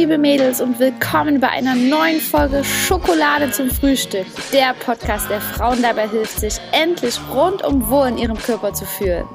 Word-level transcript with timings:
liebe 0.00 0.16
Mädels 0.16 0.62
und 0.62 0.78
willkommen 0.78 1.40
bei 1.40 1.50
einer 1.50 1.74
neuen 1.74 2.20
Folge 2.20 2.64
Schokolade 2.64 3.50
zum 3.50 3.68
Frühstück. 3.68 4.24
Der 4.50 4.72
Podcast, 4.72 5.28
der 5.28 5.42
Frauen 5.42 5.82
dabei 5.82 6.08
hilft, 6.08 6.40
sich 6.40 6.58
endlich 6.72 7.20
rundum 7.30 7.86
wohl 7.90 8.06
in 8.06 8.16
ihrem 8.16 8.38
Körper 8.38 8.72
zu 8.72 8.86
fühlen. 8.86 9.26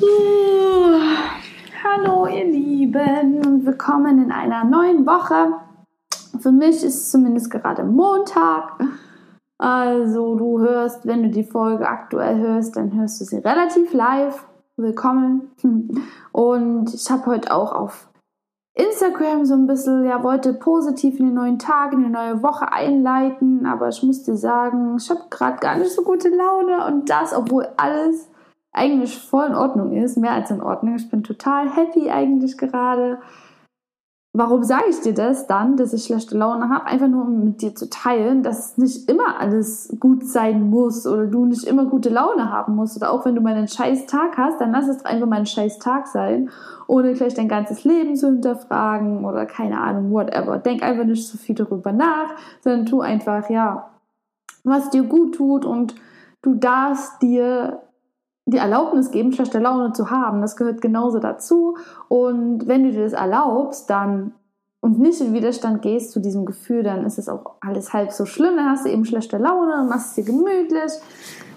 Uh, 0.00 0.98
hallo 1.84 2.26
ihr 2.28 2.46
Lieben 2.46 3.46
und 3.46 3.66
willkommen 3.66 4.24
in 4.24 4.32
einer 4.32 4.64
neuen 4.64 5.04
Woche. 5.04 5.52
Für 6.40 6.52
mich 6.52 6.76
ist 6.76 6.84
es 6.84 7.10
zumindest 7.10 7.50
gerade 7.50 7.84
Montag. 7.84 8.80
Also 9.58 10.36
du 10.36 10.60
hörst, 10.60 11.06
wenn 11.06 11.24
du 11.24 11.28
die 11.28 11.44
Folge 11.44 11.86
aktuell 11.86 12.38
hörst, 12.38 12.76
dann 12.76 12.94
hörst 12.94 13.20
du 13.20 13.26
sie 13.26 13.36
relativ 13.36 13.92
live 13.92 14.47
willkommen. 14.78 15.50
Und 16.32 16.94
ich 16.94 17.10
habe 17.10 17.26
heute 17.26 17.54
auch 17.54 17.72
auf 17.72 18.08
Instagram 18.74 19.44
so 19.44 19.54
ein 19.54 19.66
bisschen, 19.66 20.04
ja, 20.04 20.22
wollte 20.22 20.54
positiv 20.54 21.18
in 21.18 21.26
den 21.26 21.34
neuen 21.34 21.58
Tag, 21.58 21.92
in 21.92 22.04
die 22.04 22.10
neue 22.10 22.42
Woche 22.42 22.72
einleiten, 22.72 23.66
aber 23.66 23.88
ich 23.88 24.02
muss 24.04 24.22
dir 24.22 24.36
sagen, 24.36 24.96
ich 24.98 25.10
habe 25.10 25.22
gerade 25.30 25.58
gar 25.58 25.76
nicht 25.76 25.90
so 25.90 26.02
gute 26.02 26.28
Laune 26.28 26.86
und 26.86 27.10
das, 27.10 27.34
obwohl 27.34 27.68
alles 27.76 28.28
eigentlich 28.72 29.18
voll 29.18 29.46
in 29.46 29.54
Ordnung 29.56 29.92
ist, 29.92 30.16
mehr 30.16 30.32
als 30.32 30.50
in 30.50 30.62
Ordnung. 30.62 30.94
Ich 30.94 31.10
bin 31.10 31.24
total 31.24 31.68
happy 31.68 32.10
eigentlich 32.10 32.56
gerade. 32.56 33.18
Warum 34.34 34.62
sage 34.62 34.84
ich 34.90 35.00
dir 35.00 35.14
das 35.14 35.46
dann, 35.46 35.76
dass 35.76 35.94
ich 35.94 36.04
schlechte 36.04 36.36
Laune 36.36 36.68
habe? 36.68 36.84
Einfach 36.84 37.08
nur, 37.08 37.24
um 37.24 37.44
mit 37.44 37.62
dir 37.62 37.74
zu 37.74 37.88
teilen, 37.88 38.42
dass 38.42 38.76
nicht 38.76 39.08
immer 39.08 39.40
alles 39.40 39.96
gut 39.98 40.26
sein 40.26 40.68
muss 40.68 41.06
oder 41.06 41.26
du 41.26 41.46
nicht 41.46 41.64
immer 41.64 41.86
gute 41.86 42.10
Laune 42.10 42.52
haben 42.52 42.76
musst. 42.76 42.96
Oder 42.96 43.10
auch 43.10 43.24
wenn 43.24 43.34
du 43.34 43.40
mal 43.40 43.54
einen 43.54 43.68
scheiß 43.68 44.06
Tag 44.06 44.36
hast, 44.36 44.60
dann 44.60 44.72
lass 44.72 44.86
es 44.86 45.04
einfach 45.04 45.26
mal 45.26 45.38
ein 45.38 45.46
scheiß 45.46 45.78
Tag 45.78 46.06
sein, 46.06 46.50
ohne 46.86 47.14
gleich 47.14 47.34
dein 47.34 47.48
ganzes 47.48 47.84
Leben 47.84 48.16
zu 48.16 48.28
hinterfragen 48.28 49.24
oder 49.24 49.46
keine 49.46 49.80
Ahnung, 49.80 50.12
whatever. 50.12 50.58
Denk 50.58 50.82
einfach 50.82 51.04
nicht 51.04 51.26
so 51.26 51.38
viel 51.38 51.54
darüber 51.54 51.92
nach, 51.92 52.34
sondern 52.60 52.84
tu 52.84 53.00
einfach, 53.00 53.48
ja, 53.48 53.90
was 54.62 54.90
dir 54.90 55.04
gut 55.04 55.36
tut 55.36 55.64
und 55.64 55.94
du 56.42 56.54
darfst 56.54 57.22
dir 57.22 57.80
die 58.50 58.56
Erlaubnis 58.56 59.10
geben, 59.10 59.32
schlechte 59.32 59.58
Laune 59.58 59.92
zu 59.92 60.10
haben. 60.10 60.40
Das 60.40 60.56
gehört 60.56 60.80
genauso 60.80 61.18
dazu. 61.18 61.76
Und 62.08 62.66
wenn 62.66 62.84
du 62.84 62.92
dir 62.92 63.04
das 63.04 63.12
erlaubst, 63.12 63.90
dann 63.90 64.32
und 64.80 64.98
nicht 64.98 65.20
in 65.20 65.34
Widerstand 65.34 65.82
gehst 65.82 66.12
zu 66.12 66.20
diesem 66.20 66.46
Gefühl, 66.46 66.82
dann 66.82 67.04
ist 67.04 67.18
es 67.18 67.28
auch 67.28 67.56
alles 67.60 67.92
halb 67.92 68.12
so 68.12 68.24
schlimm. 68.26 68.56
Dann 68.56 68.70
hast 68.70 68.86
du 68.86 68.90
eben 68.90 69.04
schlechte 69.04 69.36
Laune, 69.36 69.84
machst 69.88 70.10
es 70.10 70.24
dir 70.24 70.32
gemütlich, 70.32 70.92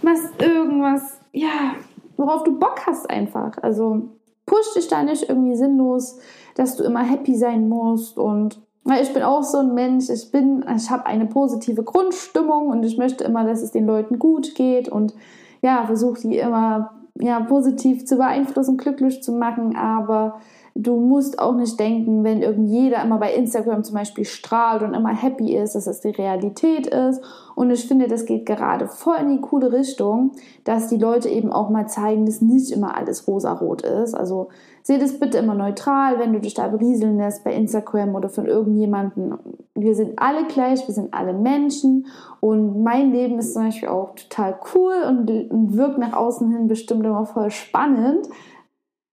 machst 0.02 0.30
irgendwas, 0.39 1.19
ja, 1.31 1.75
worauf 2.17 2.44
du 2.44 2.58
Bock 2.58 2.81
hast 2.86 3.09
einfach. 3.09 3.58
Also 3.62 4.09
push 4.45 4.73
dich 4.75 4.88
da 4.88 5.03
nicht 5.03 5.30
irgendwie 5.30 5.56
sinnlos, 5.56 6.19
dass 6.56 6.75
du 6.75 6.84
immer 6.84 7.03
happy 7.03 7.36
sein 7.36 7.69
musst 7.69 8.17
und 8.17 8.59
ich 9.00 9.14
bin 9.14 9.22
auch 9.22 9.44
so 9.44 9.59
ein 9.59 9.75
Mensch, 9.75 10.09
ich 10.09 10.31
bin, 10.31 10.66
ich 10.75 10.89
habe 10.89 11.06
eine 11.06 11.28
positive 11.28 11.84
Grundstimmung 11.84 12.67
und 12.69 12.84
ich 12.84 12.97
möchte 12.97 13.23
immer, 13.23 13.45
dass 13.45 13.62
es 13.62 13.72
den 13.72 13.86
Leuten 13.86 14.17
gut 14.17 14.56
geht 14.56 14.89
und 14.89 15.14
ja, 15.62 15.86
versuche 15.86 16.22
die 16.22 16.38
immer 16.38 17.02
ja, 17.20 17.40
positiv 17.42 18.06
zu 18.06 18.17
beeinflussen, 18.17 18.78
glücklich 18.78 19.22
zu 19.22 19.31
machen, 19.31 19.76
aber 19.76 20.40
du 20.76 20.96
musst 20.98 21.40
auch 21.40 21.56
nicht 21.56 21.80
denken, 21.80 22.24
wenn 22.24 22.42
irgendjeder 22.42 23.04
immer 23.04 23.18
bei 23.18 23.34
Instagram 23.34 23.84
zum 23.84 23.96
Beispiel 23.96 24.26
strahlt 24.26 24.84
und 24.84 24.94
immer 24.94 25.16
happy 25.16 25.56
ist, 25.56 25.76
dass 25.76 25.88
es 25.88 26.02
die 26.02 26.10
Realität 26.10 26.88
ist. 26.88 27.22
Und 27.56 27.72
ich 27.72 27.88
finde, 27.88 28.08
das 28.08 28.26
geht 28.26 28.46
gerade 28.46 28.88
voll 28.88 29.18
in 29.22 29.30
die 29.30 29.42
coole 29.42 29.72
Richtung, 29.72 30.32
dass 30.64 30.88
die 30.88 30.98
Leute 30.98 31.30
eben 31.30 31.52
auch 31.52 31.70
mal 31.70 31.88
zeigen, 31.88 32.26
dass 32.26 32.42
nicht 32.42 32.72
immer 32.72 32.96
alles 32.98 33.28
rosarot 33.28 33.82
ist. 33.82 34.14
Also 34.14 34.50
Seh 34.84 34.98
das 34.98 35.20
bitte 35.20 35.38
immer 35.38 35.54
neutral, 35.54 36.18
wenn 36.18 36.34
du 36.34 36.40
dich 36.40 36.56
da 36.56 36.68
berieseln 36.68 37.18
lässt 37.18 37.44
bei 37.44 37.54
Instagram 37.54 38.16
oder 38.16 38.30
von 38.30 38.48
irgendjemandem. 38.48 39.38
Wir 39.76 39.94
sind 39.94 40.18
alle 40.18 40.48
gleich, 40.48 40.88
wir 40.88 40.94
sind 40.94 41.14
alle 41.14 41.34
Menschen 41.34 42.08
und 42.40 42.81
mein 42.81 43.12
Leben 43.12 43.38
ist 43.38 43.54
zum 43.54 43.66
Beispiel 43.66 43.90
auch 43.90 44.16
total 44.16 44.58
cool 44.74 44.94
und, 45.08 45.30
und 45.52 45.78
wirkt 45.78 46.00
nach 46.00 46.14
außen 46.14 46.50
hin 46.52 46.68
bestimmt 46.68 47.06
immer 47.06 47.26
voll 47.26 47.52
spannend. 47.52 48.28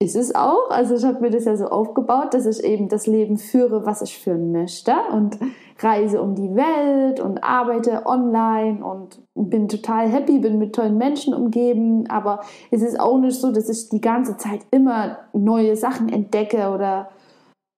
Ist 0.00 0.14
es 0.14 0.32
auch. 0.32 0.70
Also 0.70 0.94
ich 0.94 1.04
habe 1.04 1.20
mir 1.20 1.30
das 1.30 1.44
ja 1.44 1.56
so 1.56 1.66
aufgebaut, 1.66 2.32
dass 2.32 2.46
ich 2.46 2.62
eben 2.62 2.88
das 2.88 3.08
Leben 3.08 3.36
führe, 3.36 3.84
was 3.84 4.00
ich 4.00 4.16
führen 4.16 4.52
möchte 4.52 4.94
und 5.12 5.38
reise 5.80 6.22
um 6.22 6.36
die 6.36 6.54
Welt 6.54 7.18
und 7.18 7.42
arbeite 7.42 8.06
online 8.06 8.84
und 8.84 9.20
bin 9.34 9.68
total 9.68 10.08
happy, 10.08 10.38
bin 10.38 10.58
mit 10.58 10.76
tollen 10.76 10.98
Menschen 10.98 11.34
umgeben. 11.34 12.08
Aber 12.08 12.42
es 12.70 12.82
ist 12.82 13.00
auch 13.00 13.18
nicht 13.18 13.40
so, 13.40 13.50
dass 13.50 13.68
ich 13.68 13.88
die 13.88 14.00
ganze 14.00 14.36
Zeit 14.36 14.60
immer 14.70 15.18
neue 15.32 15.74
Sachen 15.74 16.08
entdecke 16.08 16.70
oder 16.70 17.10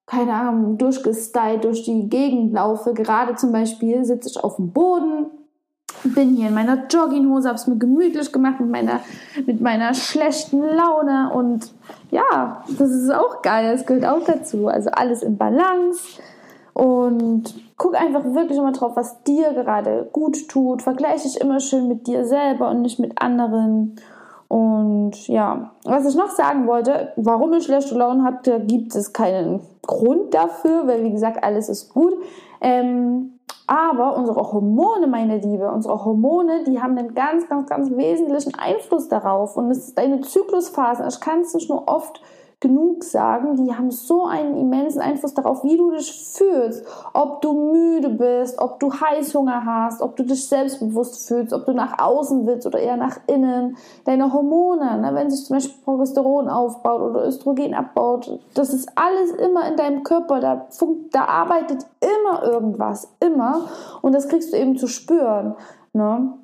keine 0.07 0.35
Ahnung, 0.35 0.77
durchgestylt 0.77 1.65
durch 1.65 1.85
die 1.85 2.09
Gegend 2.11 2.53
laufe. 2.53 2.93
Gerade 2.93 3.37
zum 3.37 3.53
Beispiel 3.53 4.05
sitze 4.05 4.29
ich 4.29 4.43
auf 4.43 4.57
dem 4.57 4.73
Boden, 4.73 5.31
bin 6.05 6.37
hier 6.37 6.49
in 6.49 6.55
meiner 6.55 6.87
Jogginghose, 6.88 7.49
habe 7.49 7.56
es 7.56 7.66
mir 7.66 7.77
gemütlich 7.77 8.33
gemacht 8.33 8.61
mit 8.61 8.71
meiner, 8.71 9.00
mit 9.47 9.61
meiner 9.61 9.94
schlechten 9.94 10.61
Laune 10.61 11.31
und 11.33 11.72
ja, 12.11 12.65
das 12.78 12.91
ist 12.91 13.12
auch 13.12 13.43
geil, 13.43 13.72
das 13.72 13.87
gehört 13.87 14.06
auch 14.06 14.25
dazu. 14.25 14.69
Also 14.69 14.91
alles 14.91 15.22
in 15.22 15.37
Balance 15.37 16.21
und 16.75 17.55
guck 17.77 17.94
einfach 17.94 18.25
wirklich 18.25 18.59
immer 18.59 18.72
drauf, 18.72 18.93
was 18.94 19.22
dir 19.25 19.53
gerade 19.53 20.09
gut 20.12 20.49
tut. 20.49 20.83
Vergleiche 20.83 21.28
dich 21.28 21.41
immer 21.41 21.60
schön 21.60 21.89
mit 21.89 22.06
dir 22.06 22.25
selber 22.25 22.71
und 22.71 22.83
nicht 22.83 22.99
mit 22.99 23.21
anderen. 23.21 23.97
Und 24.49 25.28
ja, 25.28 25.71
was 25.84 26.09
ich 26.09 26.16
noch 26.16 26.31
sagen 26.31 26.66
wollte, 26.66 27.12
warum 27.16 27.53
ich 27.53 27.65
schlechte 27.65 27.94
Laune 27.94 28.25
habe, 28.25 28.39
da 28.43 28.59
gibt 28.59 28.94
es 28.94 29.12
keinen 29.12 29.60
Grund 29.83 30.34
dafür, 30.34 30.87
weil 30.87 31.05
wie 31.05 31.12
gesagt, 31.12 31.44
alles 31.44 31.69
ist 31.69 31.93
gut. 31.93 32.15
Ähm, 32.60 33.39
aber 33.71 34.17
unsere 34.17 34.53
Hormone, 34.53 35.07
meine 35.07 35.39
Liebe, 35.39 35.71
unsere 35.71 36.05
Hormone, 36.05 36.65
die 36.65 36.83
haben 36.83 36.99
einen 36.99 37.15
ganz, 37.15 37.49
ganz, 37.49 37.69
ganz 37.69 37.89
wesentlichen 37.93 38.57
Einfluss 38.57 39.07
darauf. 39.07 39.57
Und 39.57 39.71
es 39.71 39.87
ist 39.87 39.97
deine 39.97 40.23
Zyklusphase. 40.23 41.07
Ich 41.09 41.21
kann 41.21 41.43
es 41.43 41.55
nicht 41.55 41.71
nur 41.71 41.87
oft 41.87 42.21
genug 42.60 43.04
sagen, 43.04 43.56
die 43.56 43.75
haben 43.75 43.91
so 43.91 44.26
einen 44.26 44.54
immensen 44.56 45.00
Einfluss 45.00 45.32
darauf, 45.32 45.65
wie 45.65 45.78
du 45.78 45.91
dich 45.93 46.12
fühlst, 46.12 46.84
ob 47.15 47.41
du 47.41 47.54
müde 47.72 48.10
bist, 48.10 48.59
ob 48.59 48.78
du 48.78 48.93
Heißhunger 48.93 49.65
hast, 49.65 50.03
ob 50.03 50.15
du 50.16 50.25
dich 50.25 50.47
selbstbewusst 50.47 51.26
fühlst, 51.26 51.54
ob 51.54 51.65
du 51.65 51.72
nach 51.72 51.98
außen 51.98 52.47
willst 52.47 52.66
oder 52.66 52.78
eher 52.78 52.98
nach 52.98 53.19
innen. 53.26 53.78
Deine 54.04 54.31
Hormone, 54.32 54.98
ne, 54.98 55.15
wenn 55.15 55.31
sich 55.31 55.47
zum 55.47 55.56
Beispiel 55.56 55.82
Progesteron 55.84 56.50
aufbaut 56.50 57.00
oder 57.00 57.26
Östrogen 57.26 57.75
abbaut, 57.75 58.38
das 58.54 58.75
ist 58.75 58.91
alles 58.94 59.31
immer 59.32 59.66
in 59.66 59.77
deinem 59.77 60.03
Körper, 60.03 60.41
da, 60.41 60.66
da 61.12 61.25
arbeitet 61.25 61.87
immer 62.00 62.42
irgendwas, 62.42 63.09
immer 63.21 63.69
und 64.03 64.15
das 64.15 64.28
kriegst 64.28 64.53
du 64.53 64.59
eben 64.59 64.77
zu 64.77 64.87
spüren. 64.87 65.54
Ne? 65.94 66.34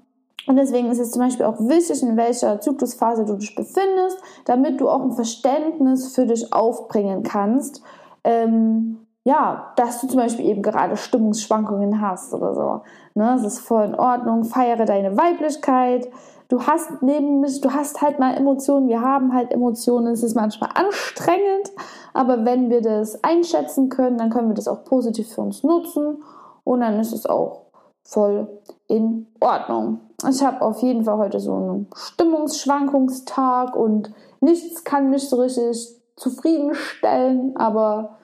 Und 0.46 0.56
deswegen 0.56 0.90
ist 0.90 1.00
es 1.00 1.10
zum 1.10 1.22
Beispiel 1.22 1.46
auch 1.46 1.58
wichtig, 1.58 2.02
in 2.02 2.16
welcher 2.16 2.60
Zyklusphase 2.60 3.24
du 3.24 3.34
dich 3.34 3.54
befindest, 3.54 4.18
damit 4.44 4.80
du 4.80 4.88
auch 4.88 5.02
ein 5.02 5.12
Verständnis 5.12 6.14
für 6.14 6.26
dich 6.26 6.52
aufbringen 6.52 7.22
kannst. 7.24 7.82
Ähm, 8.22 8.98
ja, 9.24 9.72
dass 9.74 10.00
du 10.00 10.06
zum 10.06 10.18
Beispiel 10.18 10.46
eben 10.46 10.62
gerade 10.62 10.96
Stimmungsschwankungen 10.96 12.00
hast 12.00 12.32
oder 12.32 12.54
so. 12.54 12.82
Ne, 13.14 13.34
das 13.34 13.44
ist 13.44 13.58
voll 13.58 13.86
in 13.86 13.94
Ordnung. 13.96 14.44
Feiere 14.44 14.84
deine 14.84 15.16
Weiblichkeit. 15.16 16.08
Du 16.48 16.64
hast 16.64 17.02
neben 17.02 17.42
du 17.42 17.72
hast 17.72 18.00
halt 18.00 18.20
mal 18.20 18.36
Emotionen. 18.36 18.86
Wir 18.86 19.00
haben 19.00 19.34
halt 19.34 19.50
Emotionen. 19.50 20.12
Es 20.12 20.22
ist 20.22 20.36
manchmal 20.36 20.70
anstrengend, 20.74 21.72
aber 22.14 22.44
wenn 22.44 22.70
wir 22.70 22.82
das 22.82 23.24
einschätzen 23.24 23.88
können, 23.88 24.16
dann 24.16 24.30
können 24.30 24.46
wir 24.46 24.54
das 24.54 24.68
auch 24.68 24.84
positiv 24.84 25.34
für 25.34 25.40
uns 25.40 25.64
nutzen 25.64 26.22
und 26.62 26.80
dann 26.80 27.00
ist 27.00 27.12
es 27.12 27.26
auch 27.26 27.65
voll 28.06 28.48
in 28.88 29.26
Ordnung. 29.40 30.00
Ich 30.28 30.42
habe 30.42 30.62
auf 30.62 30.80
jeden 30.82 31.04
Fall 31.04 31.18
heute 31.18 31.40
so 31.40 31.54
einen 31.54 31.86
Stimmungsschwankungstag 31.94 33.76
und 33.76 34.12
nichts 34.40 34.84
kann 34.84 35.10
mich 35.10 35.28
so 35.28 35.36
richtig 35.36 35.94
zufriedenstellen, 36.16 37.56
aber 37.56 38.16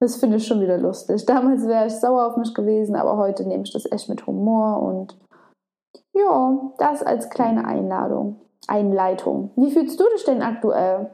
das 0.00 0.16
finde 0.16 0.36
ich 0.36 0.46
schon 0.46 0.60
wieder 0.60 0.78
lustig. 0.78 1.24
Damals 1.26 1.66
wäre 1.66 1.86
ich 1.86 1.94
sauer 1.94 2.26
auf 2.26 2.36
mich 2.36 2.54
gewesen, 2.54 2.96
aber 2.96 3.16
heute 3.16 3.46
nehme 3.46 3.62
ich 3.62 3.72
das 3.72 3.90
echt 3.90 4.08
mit 4.08 4.26
Humor 4.26 4.82
und 4.82 5.16
ja, 6.14 6.72
das 6.78 7.02
als 7.02 7.30
kleine 7.30 7.64
Einladung, 7.64 8.40
Einleitung. 8.66 9.50
Wie 9.56 9.70
fühlst 9.70 9.98
du 9.98 10.04
dich 10.14 10.24
denn 10.24 10.42
aktuell? 10.42 11.10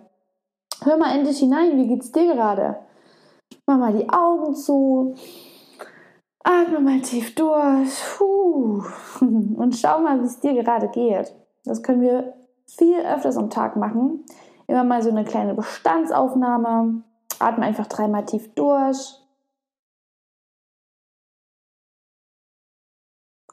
Hör 0.82 0.96
mal 0.96 1.14
endlich 1.14 1.38
hinein, 1.38 1.76
wie 1.76 1.88
geht's 1.88 2.10
dir 2.10 2.34
gerade? 2.34 2.76
Mach 3.66 3.78
mal 3.78 3.92
die 3.92 4.08
Augen 4.08 4.54
zu, 4.54 5.14
Atme 6.44 6.78
mal 6.78 7.00
tief 7.00 7.34
durch. 7.34 7.90
Puh. 8.16 8.82
Und 9.20 9.76
schau 9.76 10.00
mal, 10.00 10.20
wie 10.20 10.26
es 10.26 10.40
dir 10.40 10.52
gerade 10.54 10.88
geht. 10.88 11.34
Das 11.64 11.82
können 11.82 12.02
wir 12.02 12.34
viel 12.66 13.00
öfters 13.00 13.36
am 13.36 13.50
Tag 13.50 13.76
machen. 13.76 14.24
Immer 14.66 14.84
mal 14.84 15.02
so 15.02 15.10
eine 15.10 15.24
kleine 15.24 15.54
Bestandsaufnahme. 15.54 17.02
Atme 17.38 17.64
einfach 17.64 17.86
dreimal 17.86 18.24
tief 18.26 18.54
durch. 18.54 19.20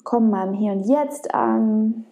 Komm 0.04 0.30
mal 0.30 0.48
im 0.48 0.54
Hier 0.54 0.74
und 0.74 0.84
Jetzt 0.84 1.34
an. 1.34 2.06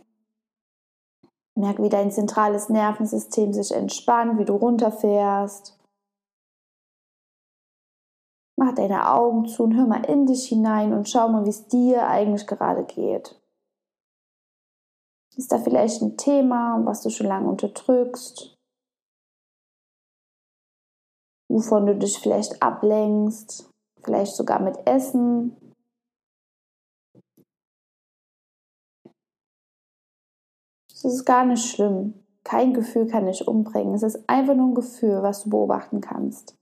Merk, 1.55 1.81
wie 1.81 1.89
dein 1.89 2.11
zentrales 2.11 2.69
Nervensystem 2.69 3.51
sich 3.51 3.73
entspannt, 3.73 4.39
wie 4.39 4.45
du 4.45 4.53
runterfährst. 4.53 5.78
Mach 8.59 8.75
deine 8.75 9.09
Augen 9.09 9.47
zu 9.47 9.63
und 9.63 9.77
hör 9.77 9.87
mal 9.87 10.03
in 10.03 10.25
dich 10.25 10.49
hinein 10.49 10.91
und 10.91 11.07
schau 11.07 11.29
mal, 11.29 11.45
wie 11.45 11.49
es 11.49 11.69
dir 11.69 12.05
eigentlich 12.05 12.45
gerade 12.45 12.83
geht. 12.83 13.41
Ist 15.37 15.53
da 15.53 15.59
vielleicht 15.59 16.01
ein 16.01 16.17
Thema, 16.17 16.81
was 16.83 17.01
du 17.01 17.09
schon 17.09 17.27
lange 17.27 17.47
unterdrückst? 17.47 18.57
Wovon 21.49 21.85
du 21.85 21.95
dich 21.95 22.19
vielleicht 22.19 22.61
ablenkst? 22.61 23.71
Vielleicht 24.03 24.35
sogar 24.35 24.61
mit 24.61 24.75
Essen? 24.85 25.55
Es 30.91 31.05
ist 31.05 31.23
gar 31.23 31.45
nicht 31.45 31.65
schlimm. 31.65 32.25
Kein 32.43 32.73
Gefühl 32.73 33.07
kann 33.07 33.25
dich 33.25 33.47
umbringen. 33.47 33.93
Es 33.93 34.03
ist 34.03 34.27
einfach 34.27 34.55
nur 34.55 34.67
ein 34.67 34.75
Gefühl, 34.75 35.23
was 35.23 35.43
du 35.43 35.49
beobachten 35.49 36.01
kannst. 36.01 36.58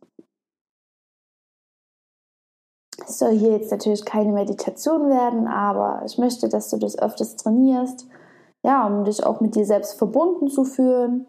Soll 3.17 3.31
hier 3.31 3.53
jetzt 3.53 3.71
natürlich 3.71 4.05
keine 4.05 4.31
Meditation 4.31 5.09
werden, 5.09 5.47
aber 5.47 6.03
ich 6.05 6.17
möchte, 6.17 6.49
dass 6.49 6.69
du 6.69 6.77
das 6.77 6.97
öfters 6.99 7.35
trainierst. 7.35 8.07
Ja, 8.63 8.85
um 8.85 9.05
dich 9.05 9.25
auch 9.25 9.41
mit 9.41 9.55
dir 9.55 9.65
selbst 9.65 9.97
verbunden 9.97 10.49
zu 10.49 10.63
fühlen, 10.63 11.25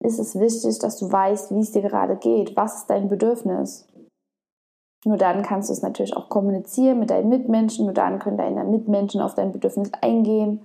ist 0.00 0.18
es 0.18 0.38
wichtig, 0.38 0.78
dass 0.78 0.98
du 0.98 1.10
weißt, 1.10 1.54
wie 1.54 1.60
es 1.60 1.72
dir 1.72 1.82
gerade 1.82 2.16
geht. 2.16 2.54
Was 2.56 2.80
ist 2.80 2.90
dein 2.90 3.08
Bedürfnis? 3.08 3.88
Nur 5.06 5.16
dann 5.16 5.42
kannst 5.42 5.70
du 5.70 5.72
es 5.72 5.82
natürlich 5.82 6.16
auch 6.16 6.28
kommunizieren 6.28 6.98
mit 6.98 7.10
deinen 7.10 7.28
Mitmenschen. 7.28 7.86
Nur 7.86 7.94
dann 7.94 8.18
können 8.18 8.36
deine 8.36 8.64
Mitmenschen 8.64 9.20
auf 9.20 9.34
dein 9.34 9.52
Bedürfnis 9.52 9.90
eingehen. 10.02 10.60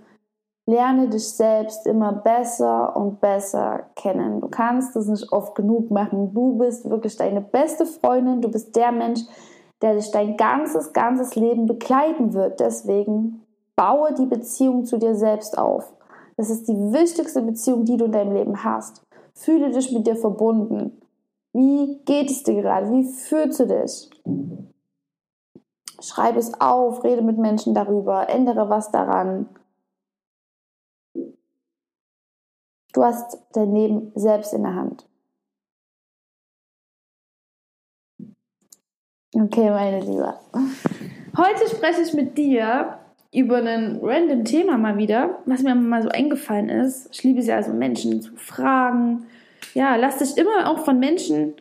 Lerne 0.67 1.09
dich 1.09 1.29
selbst 1.29 1.87
immer 1.87 2.11
besser 2.11 2.95
und 2.95 3.21
besser 3.21 3.89
kennen. 3.95 4.41
Du 4.41 4.47
kannst 4.47 4.95
es 4.95 5.07
nicht 5.07 5.31
oft 5.31 5.55
genug 5.55 5.91
machen. 5.91 6.33
Du 6.33 6.57
bist 6.57 6.89
wirklich 6.89 7.15
deine 7.15 7.41
beste 7.41 7.85
Freundin. 7.85 8.41
Du 8.41 8.49
bist 8.49 8.75
der 8.75 8.91
Mensch, 8.91 9.21
der 9.81 9.95
dich 9.95 10.11
dein 10.11 10.37
ganzes, 10.37 10.93
ganzes 10.93 11.35
Leben 11.35 11.65
begleiten 11.65 12.33
wird. 12.33 12.59
Deswegen 12.59 13.45
baue 13.75 14.13
die 14.13 14.25
Beziehung 14.25 14.85
zu 14.85 14.97
dir 14.97 15.15
selbst 15.15 15.57
auf. 15.57 15.93
Das 16.37 16.49
ist 16.49 16.67
die 16.67 16.93
wichtigste 16.93 17.41
Beziehung, 17.41 17.85
die 17.85 17.97
du 17.97 18.05
in 18.05 18.11
deinem 18.11 18.33
Leben 18.33 18.63
hast. 18.63 19.05
Fühle 19.33 19.71
dich 19.71 19.91
mit 19.91 20.07
dir 20.07 20.15
verbunden. 20.15 21.01
Wie 21.53 21.99
geht 22.05 22.29
es 22.29 22.43
dir 22.43 22.61
gerade? 22.61 22.91
Wie 22.91 23.03
fühlst 23.03 23.59
du 23.59 23.67
dich? 23.67 24.09
Schreibe 25.99 26.39
es 26.39 26.59
auf, 26.59 27.03
rede 27.03 27.21
mit 27.21 27.37
Menschen 27.37 27.73
darüber, 27.73 28.29
ändere 28.29 28.69
was 28.69 28.91
daran. 28.91 29.49
Du 32.93 33.03
hast 33.03 33.37
dein 33.53 33.73
Leben 33.73 34.11
selbst 34.15 34.53
in 34.53 34.63
der 34.63 34.75
Hand. 34.75 35.07
Okay, 39.33 39.69
meine 39.69 40.01
Liebe. 40.01 40.33
Heute 41.37 41.69
spreche 41.69 42.01
ich 42.01 42.13
mit 42.13 42.37
dir 42.37 42.97
über 43.33 43.57
ein 43.57 43.97
random 44.01 44.43
Thema 44.43 44.77
mal 44.77 44.97
wieder, 44.97 45.39
was 45.45 45.63
mir 45.63 45.73
mal 45.73 46.03
so 46.03 46.09
eingefallen 46.09 46.67
ist. 46.67 47.07
Ich 47.13 47.23
liebe 47.23 47.39
es 47.39 47.47
ja 47.47 47.55
also 47.55 47.71
Menschen 47.71 48.21
zu 48.21 48.35
fragen. 48.35 49.25
Ja, 49.73 49.95
lass 49.95 50.17
dich 50.17 50.37
immer 50.37 50.69
auch 50.69 50.79
von 50.79 50.99
Menschen, 50.99 51.53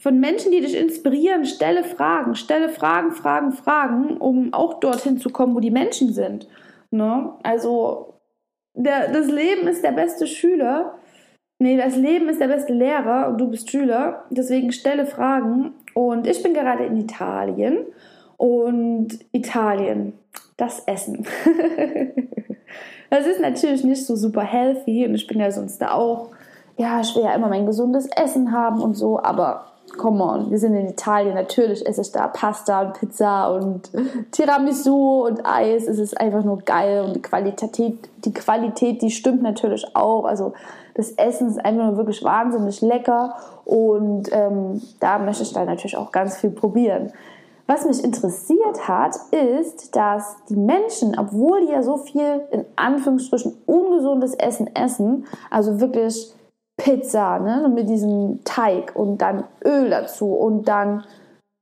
von 0.00 0.18
Menschen, 0.18 0.50
die 0.50 0.62
dich 0.62 0.74
inspirieren, 0.74 1.44
stelle 1.44 1.84
Fragen, 1.84 2.36
stelle 2.36 2.70
Fragen, 2.70 3.12
Fragen, 3.12 3.52
Fragen, 3.52 4.16
um 4.16 4.54
auch 4.54 4.80
dorthin 4.80 5.18
zu 5.18 5.28
kommen, 5.28 5.54
wo 5.54 5.60
die 5.60 5.70
Menschen 5.70 6.14
sind. 6.14 6.48
Ne? 6.90 7.34
Also 7.42 8.14
der, 8.72 9.12
das 9.12 9.26
Leben 9.26 9.68
ist 9.68 9.84
der 9.84 9.92
beste 9.92 10.26
Schüler. 10.26 10.94
Nee, 11.62 11.76
das 11.76 11.94
Leben 11.94 12.30
ist 12.30 12.40
der 12.40 12.48
beste 12.48 12.72
Lehrer 12.72 13.28
und 13.28 13.38
du 13.38 13.48
bist 13.48 13.70
Schüler. 13.70 14.24
Deswegen 14.30 14.72
stelle 14.72 15.04
Fragen. 15.04 15.74
Und 15.92 16.26
ich 16.26 16.42
bin 16.42 16.54
gerade 16.54 16.84
in 16.84 16.96
Italien. 16.96 17.84
Und 18.38 19.18
Italien, 19.32 20.14
das 20.56 20.80
Essen. 20.86 21.26
das 23.10 23.26
ist 23.26 23.42
natürlich 23.42 23.84
nicht 23.84 24.06
so 24.06 24.16
super 24.16 24.40
healthy. 24.40 25.04
Und 25.06 25.14
ich 25.14 25.26
bin 25.26 25.38
ja 25.38 25.50
sonst 25.50 25.82
da 25.82 25.92
auch, 25.92 26.30
ja, 26.78 27.02
ich 27.02 27.14
will 27.14 27.24
ja 27.24 27.34
immer 27.34 27.48
mein 27.48 27.66
gesundes 27.66 28.06
Essen 28.06 28.52
haben 28.52 28.80
und 28.80 28.94
so. 28.94 29.22
Aber 29.22 29.66
come 29.98 30.24
on, 30.24 30.50
wir 30.50 30.58
sind 30.58 30.74
in 30.74 30.88
Italien, 30.88 31.34
natürlich 31.34 31.86
esse 31.86 32.00
ich 32.00 32.12
da 32.12 32.28
Pasta 32.28 32.80
und 32.80 32.94
Pizza 32.94 33.54
und 33.54 33.90
Tiramisu 34.32 35.26
und 35.26 35.44
Eis. 35.44 35.86
Es 35.86 35.98
ist 35.98 36.18
einfach 36.18 36.42
nur 36.42 36.60
geil 36.60 37.04
und 37.04 37.16
die 37.16 37.22
Qualität, 37.22 37.98
die 38.24 38.32
Qualität, 38.32 39.02
die 39.02 39.10
stimmt 39.10 39.42
natürlich 39.42 39.94
auch. 39.94 40.24
Also 40.24 40.54
das 40.94 41.12
Essen 41.12 41.48
ist 41.48 41.64
einfach 41.64 41.86
nur 41.86 41.96
wirklich 41.96 42.22
wahnsinnig 42.22 42.80
lecker 42.80 43.34
und 43.64 44.28
ähm, 44.32 44.80
da 45.00 45.18
möchte 45.18 45.42
ich 45.42 45.52
dann 45.52 45.66
natürlich 45.66 45.96
auch 45.96 46.12
ganz 46.12 46.36
viel 46.36 46.50
probieren. 46.50 47.12
Was 47.66 47.84
mich 47.84 48.02
interessiert 48.02 48.88
hat, 48.88 49.14
ist, 49.30 49.94
dass 49.94 50.36
die 50.48 50.56
Menschen, 50.56 51.16
obwohl 51.16 51.66
die 51.66 51.72
ja 51.72 51.84
so 51.84 51.98
viel 51.98 52.42
in 52.50 52.64
Anführungsstrichen 52.74 53.58
ungesundes 53.66 54.34
Essen 54.34 54.74
essen, 54.74 55.26
also 55.50 55.80
wirklich 55.80 56.34
Pizza, 56.76 57.38
ne, 57.38 57.70
mit 57.72 57.88
diesem 57.88 58.40
Teig 58.44 58.96
und 58.96 59.18
dann 59.18 59.44
Öl 59.64 59.90
dazu 59.90 60.32
und 60.32 60.66
dann 60.66 61.04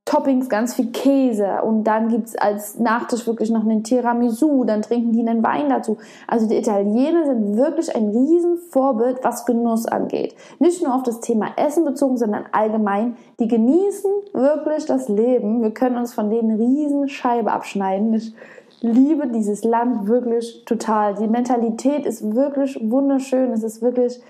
Toppings, 0.08 0.48
ganz 0.48 0.74
viel 0.74 0.86
Käse 0.86 1.60
und 1.62 1.84
dann 1.84 2.08
gibt 2.08 2.28
es 2.28 2.36
als 2.36 2.78
Nachtisch 2.78 3.26
wirklich 3.26 3.50
noch 3.50 3.60
einen 3.60 3.84
Tiramisu, 3.84 4.64
dann 4.64 4.80
trinken 4.80 5.12
die 5.12 5.20
einen 5.20 5.42
Wein 5.42 5.68
dazu. 5.68 5.98
Also 6.26 6.48
die 6.48 6.56
Italiener 6.56 7.26
sind 7.26 7.58
wirklich 7.58 7.94
ein 7.94 8.08
Riesenvorbild, 8.08 9.18
was 9.22 9.44
Genuss 9.44 9.84
angeht. 9.84 10.34
Nicht 10.60 10.82
nur 10.82 10.94
auf 10.94 11.02
das 11.02 11.20
Thema 11.20 11.48
Essen 11.56 11.84
bezogen, 11.84 12.16
sondern 12.16 12.46
allgemein. 12.52 13.16
Die 13.38 13.48
genießen 13.48 14.10
wirklich 14.32 14.86
das 14.86 15.10
Leben. 15.10 15.60
Wir 15.60 15.72
können 15.72 15.98
uns 15.98 16.14
von 16.14 16.30
denen 16.30 16.58
riesen 16.58 17.10
Scheibe 17.10 17.52
abschneiden. 17.52 18.14
Ich 18.14 18.32
liebe 18.80 19.26
dieses 19.26 19.62
Land 19.62 20.08
wirklich 20.08 20.64
total. 20.64 21.16
Die 21.16 21.28
Mentalität 21.28 22.06
ist 22.06 22.34
wirklich 22.34 22.78
wunderschön. 22.80 23.52
Es 23.52 23.62
ist 23.62 23.82
wirklich 23.82 24.22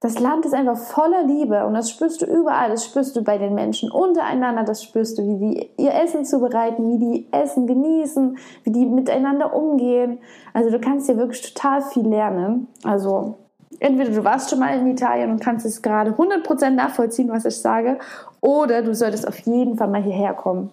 das 0.00 0.20
Land 0.20 0.46
ist 0.46 0.54
einfach 0.54 0.76
voller 0.76 1.24
Liebe 1.24 1.66
und 1.66 1.74
das 1.74 1.90
spürst 1.90 2.22
du 2.22 2.26
überall. 2.26 2.70
Das 2.70 2.84
spürst 2.84 3.16
du 3.16 3.24
bei 3.24 3.36
den 3.36 3.54
Menschen 3.54 3.90
untereinander. 3.90 4.62
Das 4.62 4.84
spürst 4.84 5.18
du, 5.18 5.26
wie 5.26 5.38
die 5.38 5.70
ihr 5.82 5.92
Essen 5.92 6.24
zubereiten, 6.24 6.88
wie 6.88 6.98
die 6.98 7.26
Essen 7.32 7.66
genießen, 7.66 8.38
wie 8.62 8.70
die 8.70 8.86
miteinander 8.86 9.52
umgehen. 9.54 10.18
Also 10.54 10.70
du 10.70 10.78
kannst 10.78 11.06
hier 11.06 11.16
wirklich 11.16 11.52
total 11.52 11.82
viel 11.82 12.06
lernen. 12.06 12.68
Also 12.84 13.38
entweder 13.80 14.12
du 14.12 14.22
warst 14.22 14.50
schon 14.50 14.60
mal 14.60 14.78
in 14.78 14.86
Italien 14.86 15.32
und 15.32 15.40
kannst 15.40 15.66
es 15.66 15.82
gerade 15.82 16.12
100% 16.12 16.70
nachvollziehen, 16.70 17.28
was 17.28 17.44
ich 17.44 17.56
sage, 17.56 17.98
oder 18.40 18.82
du 18.82 18.94
solltest 18.94 19.26
auf 19.26 19.38
jeden 19.40 19.76
Fall 19.76 19.88
mal 19.88 20.02
hierher 20.02 20.34
kommen. 20.34 20.70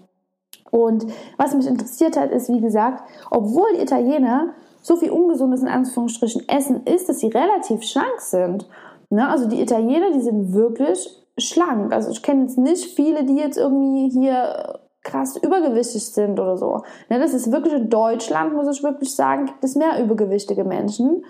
Und 0.69 1.07
was 1.37 1.55
mich 1.55 1.65
interessiert 1.65 2.15
hat, 2.15 2.29
ist, 2.31 2.49
wie 2.49 2.61
gesagt, 2.61 3.03
obwohl 3.31 3.69
Italiener 3.79 4.53
so 4.81 4.97
viel 4.97 5.09
ungesundes 5.09 5.63
in 5.63 5.67
Anführungsstrichen 5.67 6.47
essen, 6.47 6.85
ist, 6.85 7.09
dass 7.09 7.19
sie 7.19 7.27
relativ 7.29 7.81
schlank 7.81 8.19
sind. 8.19 8.67
Ne? 9.09 9.27
Also 9.27 9.47
die 9.47 9.61
Italiener, 9.61 10.11
die 10.11 10.21
sind 10.21 10.53
wirklich 10.53 11.25
schlank. 11.37 11.93
Also 11.93 12.11
ich 12.11 12.21
kenne 12.21 12.43
jetzt 12.43 12.57
nicht 12.57 12.95
viele, 12.95 13.23
die 13.23 13.35
jetzt 13.35 13.57
irgendwie 13.57 14.09
hier 14.09 14.79
krass 15.03 15.37
übergewichtig 15.37 16.05
sind 16.05 16.39
oder 16.39 16.57
so. 16.57 16.81
Ne? 17.09 17.19
Das 17.19 17.33
ist 17.33 17.51
wirklich 17.51 17.73
in 17.73 17.89
Deutschland, 17.89 18.53
muss 18.53 18.75
ich 18.75 18.83
wirklich 18.83 19.15
sagen, 19.15 19.45
gibt 19.45 19.63
es 19.63 19.75
mehr 19.75 20.03
übergewichtige 20.03 20.63
Menschen. 20.63 21.23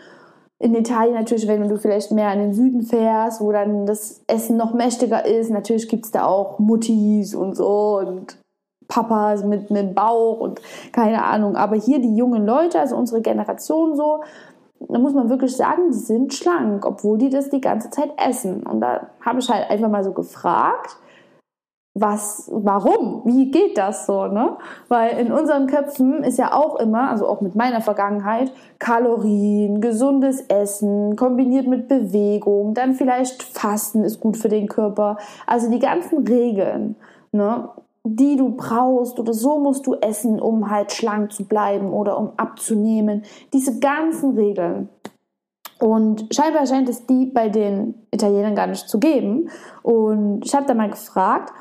In 0.58 0.74
Italien 0.74 1.16
natürlich, 1.16 1.48
wenn 1.48 1.68
du 1.68 1.78
vielleicht 1.78 2.12
mehr 2.12 2.32
in 2.32 2.40
den 2.40 2.54
Süden 2.54 2.84
fährst, 2.84 3.42
wo 3.42 3.52
dann 3.52 3.86
das 3.86 4.24
Essen 4.28 4.56
noch 4.56 4.74
mächtiger 4.74 5.26
ist, 5.26 5.52
natürlich 5.52 5.90
gibt 5.90 6.06
es 6.06 6.12
da 6.12 6.26
auch 6.26 6.60
Muttis 6.60 7.36
und 7.36 7.56
so 7.56 8.00
und 8.00 8.38
Papas 8.88 9.44
mit 9.44 9.70
einem 9.70 9.94
Bauch 9.94 10.40
und 10.40 10.62
keine 10.94 11.24
Ahnung. 11.24 11.58
Aber 11.58 11.76
hier 11.76 12.00
die 12.00 12.16
jungen 12.16 12.46
Leute, 12.46 12.80
also 12.80 12.96
unsere 12.96 13.22
Generation 13.22 13.96
so, 13.96 14.22
da 14.90 15.00
muss 15.00 15.14
man 15.14 15.30
wirklich 15.30 15.56
sagen, 15.56 15.92
die 15.92 15.98
sind 15.98 16.34
schlank, 16.34 16.86
obwohl 16.86 17.18
die 17.18 17.30
das 17.30 17.50
die 17.50 17.62
ganze 17.62 17.90
Zeit 17.90 18.12
essen. 18.18 18.64
Und 18.64 18.82
da 18.82 19.08
habe 19.22 19.40
ich 19.40 19.50
halt 19.50 19.70
einfach 19.70 19.90
mal 19.90 20.04
so 20.04 20.14
gefragt, 20.14 20.98
was, 21.98 22.50
warum? 22.52 23.22
Wie 23.24 23.52
geht 23.52 23.78
das 23.78 24.06
so, 24.06 24.28
ne? 24.28 24.58
Weil 24.90 25.18
in 25.18 25.32
unseren 25.32 25.66
Köpfen 25.68 26.26
ist 26.26 26.38
ja 26.38 26.54
auch 26.54 26.76
immer, 26.76 27.10
also 27.10 27.26
auch 27.26 27.40
mit 27.40 27.56
meiner 27.56 27.80
Vergangenheit, 27.80 28.52
Kalorien, 28.80 29.80
gesundes 29.80 30.42
Essen, 30.42 31.16
kombiniert 31.16 31.68
mit 31.68 31.88
Bewegung, 31.88 32.74
dann 32.74 32.96
vielleicht 32.96 33.44
Fasten 33.44 34.04
ist 34.04 34.20
gut 34.20 34.36
für 34.36 34.50
den 34.50 34.68
Körper. 34.68 35.18
Also 35.48 35.72
die 35.72 35.80
ganzen 35.80 36.28
Regeln, 36.28 36.98
ne? 37.32 37.70
Die 38.06 38.36
du 38.36 38.50
brauchst 38.50 39.20
oder 39.20 39.34
so 39.34 39.60
musst 39.60 39.88
du 39.88 39.96
essen, 39.96 40.40
um 40.40 40.70
halt 40.70 40.92
schlank 40.92 41.34
zu 41.34 41.46
bleiben 41.46 41.92
oder 41.92 42.18
um 42.18 42.32
abzunehmen. 42.38 43.24
Diese 43.52 43.80
ganzen 43.80 44.38
Regeln. 44.38 44.90
Und 45.80 46.34
scheinbar 46.34 46.68
scheint 46.68 46.88
es 46.88 47.06
die 47.06 47.26
bei 47.26 47.50
den 47.50 47.96
Italienern 48.12 48.56
gar 48.56 48.68
nicht 48.68 48.88
zu 48.88 49.00
geben. 49.00 49.50
Und 49.82 50.46
ich 50.46 50.56
habe 50.56 50.68
da 50.68 50.74
mal 50.74 50.90
gefragt, 50.90 51.52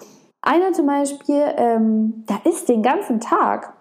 einer 0.42 0.72
zum 0.72 0.86
Beispiel, 0.86 1.42
ähm, 1.56 2.24
da 2.26 2.38
ist 2.44 2.68
den 2.68 2.82
ganzen 2.82 3.20
Tag, 3.20 3.72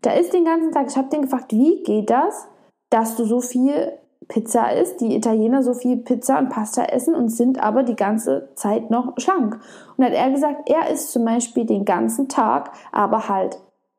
da 0.00 0.12
ist 0.12 0.32
den 0.32 0.44
ganzen 0.44 0.70
Tag, 0.72 0.86
ich 0.88 0.96
habe 0.96 1.08
den 1.08 1.22
gefragt, 1.22 1.52
wie 1.52 1.82
geht 1.82 2.08
das, 2.08 2.46
dass 2.90 3.16
du 3.16 3.24
so 3.24 3.40
viel 3.40 3.92
Pizza 4.32 4.72
isst, 4.72 5.02
die 5.02 5.14
Italiener 5.14 5.62
so 5.62 5.74
viel 5.74 5.98
Pizza 5.98 6.38
und 6.38 6.48
Pasta 6.48 6.84
essen 6.84 7.14
und 7.14 7.28
sind 7.28 7.62
aber 7.62 7.82
die 7.82 7.96
ganze 7.96 8.48
Zeit 8.54 8.90
noch 8.90 9.12
schlank. 9.18 9.60
Und 9.96 10.04
hat 10.06 10.14
er 10.14 10.30
gesagt, 10.30 10.70
er 10.70 10.90
isst 10.90 11.12
zum 11.12 11.26
Beispiel 11.26 11.66
den 11.66 11.84
ganzen 11.84 12.30
Tag, 12.30 12.70
aber 12.92 13.28
halt 13.28 13.58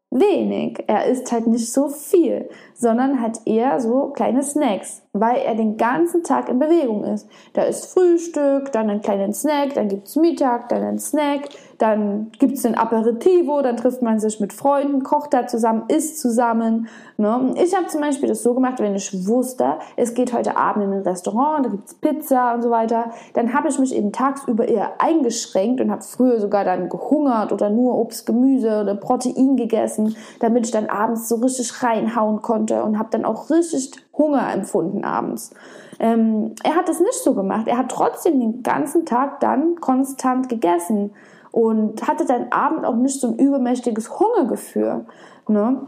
wenig. 0.10 0.84
Er 0.88 1.06
isst 1.06 1.32
halt 1.32 1.46
nicht 1.46 1.72
so 1.72 1.88
viel, 1.88 2.50
sondern 2.74 3.22
hat 3.22 3.42
eher 3.46 3.80
so 3.80 4.08
kleine 4.10 4.42
Snacks, 4.42 5.04
weil 5.14 5.38
er 5.38 5.54
den 5.54 5.78
ganzen 5.78 6.24
Tag 6.24 6.50
in 6.50 6.58
Bewegung 6.58 7.04
ist. 7.04 7.28
Da 7.54 7.64
ist 7.64 7.94
Frühstück, 7.94 8.72
dann 8.72 8.90
einen 8.90 9.02
kleinen 9.02 9.34
Snack, 9.34 9.76
dann 9.76 9.88
gibt's 9.88 10.16
Mittag, 10.16 10.70
dann 10.70 10.84
einen 10.84 11.00
Snack, 11.00 11.50
dann 11.84 12.32
gibt's 12.40 12.66
ein 12.66 12.76
Aperitivo, 12.76 13.62
dann 13.62 13.76
trifft 13.76 14.02
man 14.02 14.18
sich 14.18 14.40
mit 14.40 14.54
Freunden, 14.54 15.04
kocht 15.04 15.34
da 15.34 15.48
zusammen, 15.48 15.84
isst 15.90 16.22
zusammen. 16.22 16.88
Ne? 17.18 17.54
Ich 17.62 17.76
habe 17.76 17.88
zum 17.88 18.00
Beispiel 18.00 18.30
das 18.30 18.42
so 18.42 18.54
gemacht, 18.54 18.80
wenn 18.80 18.96
ich 18.96 19.28
wusste, 19.28 19.76
es 19.98 20.14
geht 20.14 20.32
heute 20.32 20.56
Abend 20.56 20.86
in 20.86 20.94
ein 20.94 21.02
Restaurant, 21.02 21.66
da 21.66 21.70
gibt's 21.70 21.94
Pizza 21.96 22.54
und 22.54 22.62
so 22.62 22.70
weiter, 22.70 23.12
dann 23.34 23.54
habe 23.54 23.68
ich 23.68 23.78
mich 23.80 23.94
eben 23.94 24.14
tagsüber 24.14 24.66
eher 24.66 25.02
eingeschränkt 25.02 25.82
und 25.82 25.92
habe 25.92 26.04
früher 26.04 26.40
sogar 26.40 26.64
dann 26.64 26.88
gehungert 26.88 27.52
oder 27.52 27.70
nur 27.70 27.98
Obst, 27.98 28.26
Gemüse 28.26 28.80
oder 28.82 28.96
Protein 28.96 29.58
gegessen, 29.58 30.16
damit 30.40 30.66
ich 30.66 30.72
dann 30.72 30.86
abends 30.86 31.28
so 31.28 31.36
richtig 31.36 31.84
reinhauen 31.84 32.42
konnte 32.42 32.82
und 32.84 32.98
habe 32.98 33.10
dann 33.12 33.26
auch 33.26 33.50
richtig 33.50 33.92
Hunger 34.18 34.54
empfunden 34.54 35.04
abends. 35.04 35.52
Ähm, 36.00 36.56
er 36.64 36.76
hat 36.76 36.88
das 36.88 37.02
nicht 37.02 37.22
so 37.24 37.34
gemacht. 37.34 37.68
Er 37.68 37.78
hat 37.78 37.90
trotzdem 37.90 38.40
den 38.40 38.64
ganzen 38.64 39.06
Tag 39.06 39.42
dann 39.42 39.76
konstant 39.82 40.48
gegessen 40.48 41.12
und 41.54 42.06
hatte 42.08 42.26
dann 42.26 42.48
Abend 42.52 42.84
auch 42.84 42.96
nicht 42.96 43.22
so 43.22 43.28
ein 43.28 43.36
übermächtiges 43.36 44.20
Hungergefühl. 44.20 45.06
Ne? 45.48 45.82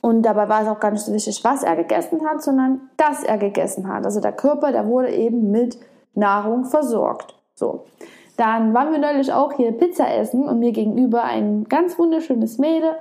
Und 0.00 0.22
dabei 0.22 0.48
war 0.48 0.62
es 0.62 0.68
auch 0.68 0.80
gar 0.80 0.90
nicht 0.90 1.04
so 1.04 1.12
wichtig, 1.12 1.44
was 1.44 1.62
er 1.62 1.76
gegessen 1.76 2.26
hat, 2.26 2.42
sondern 2.42 2.80
dass 2.96 3.22
er 3.22 3.36
gegessen 3.36 3.88
hat. 3.88 4.06
Also 4.06 4.20
der 4.20 4.32
Körper, 4.32 4.72
der 4.72 4.86
wurde 4.86 5.10
eben 5.10 5.50
mit 5.50 5.78
Nahrung 6.14 6.64
versorgt. 6.64 7.34
So. 7.54 7.84
Dann 8.38 8.72
waren 8.72 8.90
wir 8.90 8.98
neulich 8.98 9.30
auch 9.34 9.52
hier 9.52 9.72
Pizza 9.72 10.10
essen 10.16 10.48
und 10.48 10.60
mir 10.60 10.72
gegenüber 10.72 11.24
ein 11.24 11.64
ganz 11.68 11.98
wunderschönes 11.98 12.56
Mädel 12.56 12.92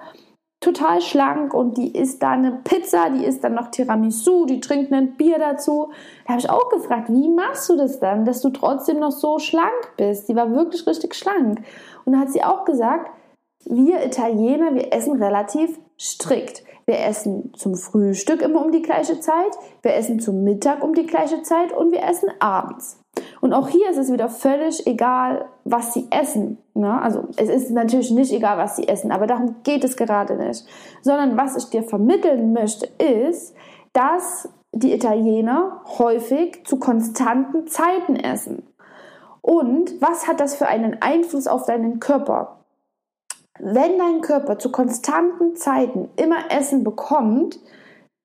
total 0.66 1.00
schlank 1.02 1.54
und 1.54 1.78
die 1.78 1.96
isst 1.96 2.22
da 2.22 2.32
eine 2.32 2.52
Pizza, 2.64 3.10
die 3.10 3.24
isst 3.24 3.44
dann 3.44 3.54
noch 3.54 3.72
Tiramisu, 3.72 4.46
die 4.46 4.60
trinkt 4.60 4.92
ein 4.92 5.16
Bier 5.16 5.40
dazu. 5.40 5.92
Da 6.26 6.34
habe 6.34 6.40
ich 6.40 6.50
auch 6.50 6.70
gefragt, 6.70 7.10
wie 7.10 7.30
machst 7.30 7.70
du 7.70 7.78
das 7.78 8.00
dann, 8.00 8.26
dass 8.26 8.42
du 8.42 8.50
trotzdem 8.50 9.00
noch 9.00 9.12
so 9.12 9.40
schlank 9.40 9.94
bist? 9.98 10.28
Die 10.28 10.36
war 10.36 10.52
wirklich 10.52 10.86
richtig 10.88 11.16
schlank. 11.16 11.62
Und 12.04 12.14
da 12.14 12.20
hat 12.20 12.32
sie 12.32 12.44
auch 12.44 12.66
gesagt, 12.66 13.12
wir 13.66 14.06
Italiener, 14.06 14.76
wir 14.76 14.92
essen 14.92 15.22
relativ 15.22 15.80
strikt. 16.00 16.64
Wir 16.88 17.00
essen 17.00 17.52
zum 17.56 17.76
Frühstück 17.76 18.42
immer 18.42 18.64
um 18.64 18.72
die 18.72 18.84
gleiche 18.84 19.20
Zeit, 19.20 19.58
wir 19.82 19.96
essen 19.96 20.20
zum 20.20 20.44
Mittag 20.44 20.84
um 20.84 20.94
die 20.94 21.08
gleiche 21.08 21.42
Zeit 21.42 21.72
und 21.72 21.92
wir 21.92 22.04
essen 22.04 22.30
abends. 22.40 23.02
Und 23.42 23.54
auch 23.54 23.70
hier 23.70 23.90
ist 23.90 23.98
es 23.98 24.12
wieder 24.12 24.30
völlig 24.30 24.86
egal, 24.86 25.46
was 25.66 25.94
sie 25.94 26.08
essen. 26.12 26.60
Ne? 26.76 27.02
Also 27.02 27.28
es 27.36 27.50
ist 27.50 27.72
natürlich 27.72 28.12
nicht 28.12 28.32
egal, 28.32 28.58
was 28.58 28.78
sie 28.78 28.88
essen, 28.88 29.12
aber 29.12 29.28
darum 29.28 29.56
geht 29.64 29.84
es 29.84 29.98
gerade 29.98 30.36
nicht. 30.36 30.66
Sondern 31.02 31.36
was 31.36 31.58
ich 31.58 31.70
dir 31.72 31.84
vermitteln 31.84 32.54
möchte, 32.54 32.86
ist, 33.04 33.56
dass 33.92 34.48
die 34.72 34.94
Italiener 34.94 35.82
häufig 35.98 36.66
zu 36.66 36.78
konstanten 36.78 37.68
Zeiten 37.68 38.16
essen. 38.16 38.68
Und 39.42 40.02
was 40.02 40.28
hat 40.28 40.40
das 40.40 40.56
für 40.56 40.68
einen 40.68 41.02
Einfluss 41.02 41.48
auf 41.48 41.66
deinen 41.66 42.00
Körper? 42.00 42.60
Wenn 43.60 43.98
dein 43.98 44.22
Körper 44.22 44.60
zu 44.60 44.72
konstanten 44.72 45.56
Zeiten 45.56 46.10
immer 46.18 46.52
Essen 46.52 46.84
bekommt, 46.84 47.60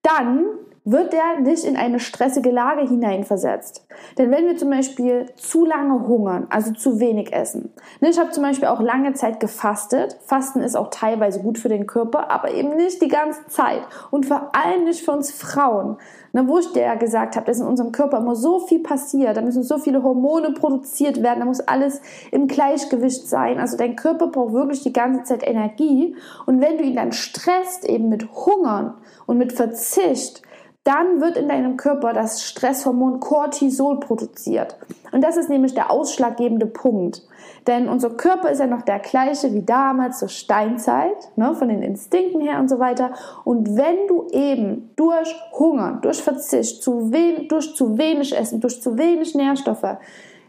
dann 0.02 0.44
wird 0.84 1.12
der 1.12 1.40
nicht 1.40 1.64
in 1.64 1.76
eine 1.76 2.00
stressige 2.00 2.50
Lage 2.50 2.88
hineinversetzt. 2.88 3.86
Denn 4.16 4.30
wenn 4.30 4.46
wir 4.46 4.56
zum 4.56 4.70
Beispiel 4.70 5.26
zu 5.36 5.66
lange 5.66 6.06
hungern, 6.06 6.46
also 6.48 6.72
zu 6.72 6.98
wenig 7.00 7.32
essen, 7.32 7.72
ne, 8.00 8.08
ich 8.08 8.18
habe 8.18 8.30
zum 8.30 8.42
Beispiel 8.42 8.68
auch 8.68 8.80
lange 8.80 9.12
Zeit 9.12 9.40
gefastet, 9.40 10.16
Fasten 10.24 10.60
ist 10.60 10.76
auch 10.76 10.88
teilweise 10.88 11.40
gut 11.40 11.58
für 11.58 11.68
den 11.68 11.86
Körper, 11.86 12.30
aber 12.30 12.54
eben 12.54 12.76
nicht 12.76 13.02
die 13.02 13.08
ganze 13.08 13.46
Zeit. 13.48 13.82
Und 14.10 14.24
vor 14.24 14.52
allem 14.54 14.84
nicht 14.84 15.04
für 15.04 15.12
uns 15.12 15.30
Frauen, 15.30 15.98
ne, 16.32 16.48
wo 16.48 16.58
ich 16.58 16.72
dir 16.72 16.82
ja 16.82 16.94
gesagt 16.94 17.36
habe, 17.36 17.46
dass 17.46 17.60
in 17.60 17.66
unserem 17.66 17.92
Körper 17.92 18.18
immer 18.18 18.34
so 18.34 18.60
viel 18.60 18.80
passiert, 18.80 19.36
da 19.36 19.42
müssen 19.42 19.62
so 19.62 19.78
viele 19.78 20.02
Hormone 20.02 20.52
produziert 20.52 21.22
werden, 21.22 21.40
da 21.40 21.44
muss 21.44 21.60
alles 21.60 22.00
im 22.30 22.46
Gleichgewicht 22.46 23.28
sein, 23.28 23.58
also 23.58 23.76
dein 23.76 23.96
Körper 23.96 24.28
braucht 24.28 24.54
wirklich 24.54 24.82
die 24.82 24.94
ganze 24.94 25.24
Zeit 25.24 25.46
Energie. 25.46 26.16
Und 26.46 26.62
wenn 26.62 26.78
du 26.78 26.84
ihn 26.84 26.96
dann 26.96 27.12
stresst 27.12 27.84
eben 27.84 28.08
mit 28.08 28.32
Hungern 28.32 28.94
und 29.26 29.36
mit 29.36 29.52
Verzicht, 29.52 30.42
dann 30.84 31.20
wird 31.20 31.36
in 31.36 31.48
deinem 31.48 31.76
Körper 31.76 32.12
das 32.12 32.42
Stresshormon 32.42 33.20
Cortisol 33.20 34.00
produziert. 34.00 34.76
Und 35.12 35.22
das 35.22 35.36
ist 35.36 35.50
nämlich 35.50 35.74
der 35.74 35.90
ausschlaggebende 35.90 36.66
Punkt. 36.66 37.22
Denn 37.66 37.88
unser 37.88 38.10
Körper 38.10 38.50
ist 38.50 38.60
ja 38.60 38.66
noch 38.66 38.82
der 38.82 39.00
gleiche 39.00 39.52
wie 39.52 39.62
damals 39.62 40.20
zur 40.20 40.28
Steinzeit, 40.28 41.30
ne, 41.36 41.54
von 41.54 41.68
den 41.68 41.82
Instinkten 41.82 42.40
her 42.40 42.58
und 42.58 42.70
so 42.70 42.78
weiter. 42.78 43.12
Und 43.44 43.76
wenn 43.76 44.06
du 44.08 44.26
eben 44.30 44.90
durch 44.96 45.34
Hunger, 45.52 45.98
durch 46.00 46.22
Verzicht, 46.22 46.82
zu 46.82 47.10
durch 47.48 47.74
zu 47.74 47.98
wenig 47.98 48.36
Essen, 48.36 48.60
durch 48.60 48.80
zu 48.80 48.96
wenig 48.96 49.34
Nährstoffe, 49.34 49.98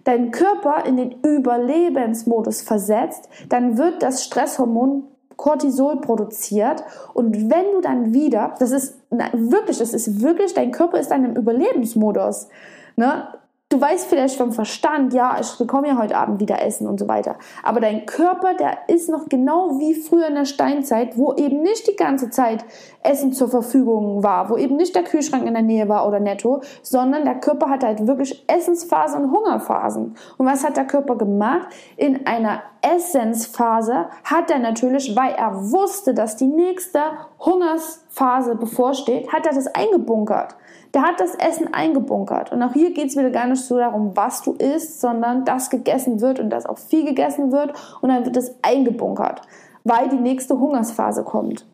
deinen 0.05 0.31
Körper 0.31 0.85
in 0.85 0.97
den 0.97 1.11
Überlebensmodus 1.23 2.61
versetzt, 2.61 3.27
dann 3.49 3.77
wird 3.77 4.01
das 4.01 4.23
Stresshormon 4.23 5.03
Cortisol 5.37 6.01
produziert 6.01 6.83
und 7.13 7.49
wenn 7.49 7.71
du 7.73 7.81
dann 7.81 8.13
wieder, 8.13 8.55
das 8.59 8.71
ist 8.71 8.95
na, 9.09 9.25
wirklich, 9.33 9.79
das 9.79 9.93
ist 9.93 10.21
wirklich, 10.21 10.53
dein 10.53 10.71
Körper 10.71 10.99
ist 10.99 11.11
dann 11.11 11.25
im 11.25 11.35
Überlebensmodus. 11.35 12.47
Ne? 12.95 13.27
Du 13.71 13.79
weißt 13.79 14.07
vielleicht 14.07 14.35
vom 14.35 14.51
Verstand, 14.51 15.13
ja, 15.13 15.37
ich 15.39 15.57
bekomme 15.57 15.87
ja 15.87 15.97
heute 15.97 16.17
Abend 16.17 16.41
wieder 16.41 16.61
Essen 16.61 16.87
und 16.87 16.99
so 16.99 17.07
weiter. 17.07 17.37
Aber 17.63 17.79
dein 17.79 18.05
Körper, 18.05 18.53
der 18.53 18.79
ist 18.87 19.07
noch 19.07 19.29
genau 19.29 19.79
wie 19.79 19.93
früher 19.93 20.27
in 20.27 20.35
der 20.35 20.43
Steinzeit, 20.43 21.17
wo 21.17 21.33
eben 21.35 21.61
nicht 21.61 21.87
die 21.87 21.95
ganze 21.95 22.29
Zeit 22.29 22.65
Essen 23.01 23.31
zur 23.31 23.47
Verfügung 23.47 24.23
war, 24.23 24.49
wo 24.49 24.57
eben 24.57 24.75
nicht 24.75 24.93
der 24.93 25.05
Kühlschrank 25.05 25.45
in 25.45 25.53
der 25.53 25.63
Nähe 25.63 25.87
war 25.87 26.05
oder 26.05 26.19
netto, 26.19 26.61
sondern 26.81 27.23
der 27.23 27.35
Körper 27.35 27.69
hat 27.69 27.85
halt 27.85 28.05
wirklich 28.05 28.43
Essensphasen 28.49 29.23
und 29.23 29.31
Hungerphasen. 29.31 30.17
Und 30.37 30.45
was 30.45 30.65
hat 30.65 30.75
der 30.75 30.85
Körper 30.85 31.15
gemacht? 31.15 31.69
In 31.95 32.27
einer 32.27 32.63
Essensphase 32.81 34.07
hat 34.25 34.51
er 34.51 34.59
natürlich, 34.59 35.15
weil 35.15 35.31
er 35.31 35.71
wusste, 35.71 36.13
dass 36.13 36.35
die 36.35 36.47
nächste 36.47 36.99
Hungersphase 37.39 38.55
bevorsteht, 38.55 39.31
hat 39.31 39.45
er 39.45 39.53
das 39.53 39.67
eingebunkert. 39.67 40.55
Der 40.93 41.03
hat 41.03 41.19
das 41.19 41.35
Essen 41.35 41.73
eingebunkert. 41.73 42.51
Und 42.51 42.61
auch 42.61 42.73
hier 42.73 42.93
geht 42.93 43.07
es 43.07 43.15
wieder 43.15 43.29
gar 43.29 43.47
nicht 43.47 43.63
so 43.63 43.77
darum, 43.77 44.11
was 44.15 44.41
du 44.41 44.53
isst, 44.53 44.99
sondern 44.99 45.45
dass 45.45 45.69
gegessen 45.69 46.21
wird 46.21 46.39
und 46.39 46.49
dass 46.49 46.65
auch 46.65 46.77
viel 46.77 47.05
gegessen 47.05 47.51
wird 47.51 47.73
und 48.01 48.09
dann 48.09 48.25
wird 48.25 48.37
es 48.37 48.55
eingebunkert, 48.61 49.41
weil 49.83 50.09
die 50.09 50.17
nächste 50.17 50.59
Hungersphase 50.59 51.23
kommt. 51.23 51.65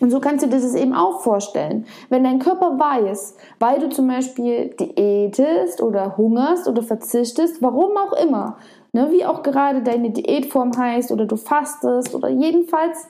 Und 0.00 0.10
so 0.10 0.18
kannst 0.18 0.44
du 0.44 0.48
dir 0.48 0.60
das 0.60 0.74
eben 0.74 0.94
auch 0.94 1.20
vorstellen. 1.20 1.84
Wenn 2.08 2.24
dein 2.24 2.38
Körper 2.38 2.78
weiß, 2.78 3.36
weil 3.58 3.80
du 3.80 3.90
zum 3.90 4.08
Beispiel 4.08 4.74
diätest 4.80 5.82
oder 5.82 6.16
hungerst 6.16 6.66
oder 6.66 6.82
verzichtest, 6.82 7.60
warum 7.60 7.96
auch 7.98 8.14
immer, 8.14 8.56
ne, 8.92 9.08
wie 9.12 9.26
auch 9.26 9.42
gerade 9.42 9.82
deine 9.82 10.10
Diätform 10.10 10.72
heißt 10.76 11.12
oder 11.12 11.26
du 11.26 11.36
fastest 11.36 12.14
oder 12.14 12.30
jedenfalls 12.30 13.08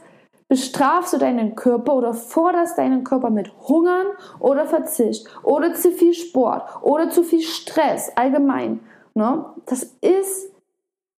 bestrafst 0.51 1.13
du 1.13 1.19
deinen 1.19 1.55
Körper 1.55 1.95
oder 1.95 2.13
forderst 2.13 2.77
deinen 2.77 3.05
Körper 3.05 3.31
mit 3.31 3.53
Hungern 3.69 4.09
oder 4.41 4.67
Verzicht 4.67 5.25
oder 5.45 5.75
zu 5.75 5.93
viel 5.93 6.13
Sport 6.13 6.65
oder 6.83 7.09
zu 7.09 7.23
viel 7.23 7.41
Stress 7.41 8.11
allgemein. 8.17 8.81
Ne? 9.15 9.45
Das 9.67 9.85
ist 10.01 10.51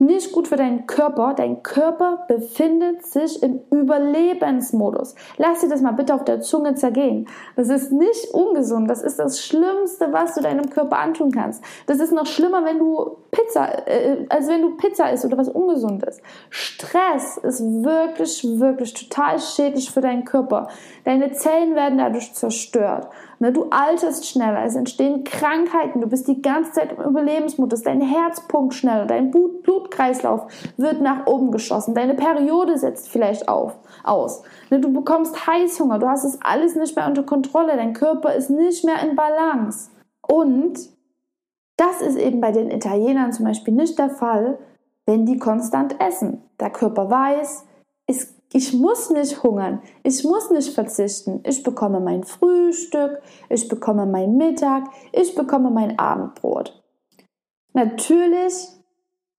nicht 0.01 0.31
gut 0.31 0.48
für 0.48 0.55
deinen 0.58 0.88
Körper. 0.88 1.34
Dein 1.36 1.62
Körper 1.63 2.25
befindet 2.27 3.05
sich 3.05 3.41
im 3.43 3.62
Überlebensmodus. 3.72 5.15
Lass 5.38 5.62
dir 5.62 5.70
das 5.70 5.81
mal 5.81 5.91
bitte 5.91 6.15
auf 6.15 6.25
der 6.25 6.41
Zunge 6.41 6.75
zergehen. 6.75 7.27
Das 7.55 7.70
ist 7.70 7.91
nicht 7.91 8.34
ungesund. 8.34 8.89
Das 8.89 9.03
ist 9.03 9.20
das 9.20 9.46
Schlimmste, 9.46 10.12
was 10.12 10.34
du 10.34 10.41
deinem 10.41 10.70
Körper 10.70 10.98
antun 10.98 11.31
kannst. 11.31 11.63
Das 11.86 12.00
ist 12.00 12.12
noch 12.12 12.25
schlimmer, 12.25 12.65
wenn 12.65 12.79
du 12.79 13.17
Pizza, 13.29 13.88
äh, 13.88 14.25
als 14.27 14.48
wenn 14.48 14.63
du 14.63 14.75
Pizza 14.75 15.12
isst 15.12 15.24
oder 15.24 15.38
was 15.38 15.50
Ungesundes. 15.50 16.20
Stress 16.50 17.38
ist 17.38 17.62
wirklich, 17.62 18.43
wirklich 18.43 18.93
total 18.93 19.39
schädlich 19.39 19.91
für 19.91 20.01
deinen 20.01 20.25
Körper. 20.25 20.67
Deine 21.05 21.31
Zellen 21.31 21.75
werden 21.75 22.00
dadurch 22.00 22.34
zerstört. 22.34 23.08
Ne, 23.41 23.51
du 23.51 23.65
alterst 23.71 24.27
schneller, 24.27 24.63
es 24.63 24.75
entstehen 24.75 25.24
Krankheiten, 25.24 26.00
du 26.00 26.05
bist 26.05 26.27
die 26.27 26.43
ganze 26.43 26.74
Zeit 26.74 26.91
im 26.91 27.03
Überlebensmodus, 27.03 27.81
dein 27.81 28.00
Herz 28.00 28.41
pumpt 28.41 28.75
schneller, 28.75 29.07
dein 29.07 29.31
Blut 29.31 29.63
Blutkreislauf 29.63 30.45
wird 30.77 31.01
nach 31.01 31.25
oben 31.25 31.50
geschossen, 31.50 31.95
deine 31.95 32.13
Periode 32.13 32.77
setzt 32.77 33.10
vielleicht 33.10 33.50
auf, 33.50 33.79
aus. 34.03 34.43
Ne, 34.69 34.79
du 34.79 34.93
bekommst 34.93 35.48
Heißhunger, 35.48 35.98
du 35.98 36.07
hast 36.07 36.24
es 36.24 36.39
alles 36.43 36.75
nicht 36.75 36.95
mehr 36.95 37.07
unter 37.07 37.24
Kontrolle, 37.24 37.75
dein 37.77 37.93
Körper 37.93 38.36
ist 38.36 38.51
nicht 38.51 38.86
mehr 38.86 39.01
in 39.01 39.15
Balance. 39.15 39.89
Und 40.21 40.77
das 41.77 42.03
ist 42.03 42.19
eben 42.19 42.41
bei 42.41 42.51
den 42.51 42.69
Italienern 42.69 43.33
zum 43.33 43.45
Beispiel 43.45 43.74
nicht 43.74 43.98
der 43.98 44.12
Fall, 44.12 44.60
wenn 45.07 45.25
die 45.25 45.39
konstant 45.39 46.00
essen. 46.00 46.43
Der 46.60 46.69
Körper 46.69 47.10
weiß, 47.10 47.65
es 48.05 48.36
ich 48.53 48.74
muss 48.74 49.10
nicht 49.10 49.43
hungern, 49.43 49.81
ich 50.03 50.24
muss 50.24 50.51
nicht 50.51 50.74
verzichten. 50.74 51.41
Ich 51.46 51.63
bekomme 51.63 52.00
mein 52.00 52.24
Frühstück, 52.24 53.22
ich 53.50 53.67
bekomme 53.67 54.05
mein 54.05 54.36
Mittag, 54.36 54.84
ich 55.13 55.36
bekomme 55.36 55.72
mein 55.72 55.98
Abendbrot. 55.98 56.81
Natürlich 57.74 58.67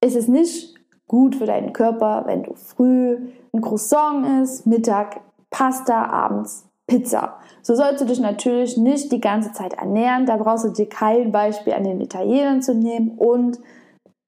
ist 0.00 0.16
es 0.16 0.28
nicht 0.28 0.74
gut 1.06 1.36
für 1.36 1.46
deinen 1.46 1.74
Körper, 1.74 2.22
wenn 2.26 2.42
du 2.42 2.54
früh 2.54 3.18
ein 3.52 3.60
Croissant 3.60 4.42
isst, 4.42 4.66
Mittag 4.66 5.20
Pasta, 5.50 6.06
abends 6.06 6.66
Pizza. 6.86 7.36
So 7.60 7.74
sollst 7.74 8.00
du 8.00 8.06
dich 8.06 8.18
natürlich 8.18 8.78
nicht 8.78 9.12
die 9.12 9.20
ganze 9.20 9.52
Zeit 9.52 9.74
ernähren. 9.74 10.26
Da 10.26 10.36
brauchst 10.36 10.64
du 10.64 10.70
dir 10.70 10.88
kein 10.88 11.30
Beispiel 11.30 11.74
an 11.74 11.84
den 11.84 12.00
Italienern 12.00 12.62
zu 12.62 12.74
nehmen 12.74 13.10
und 13.18 13.58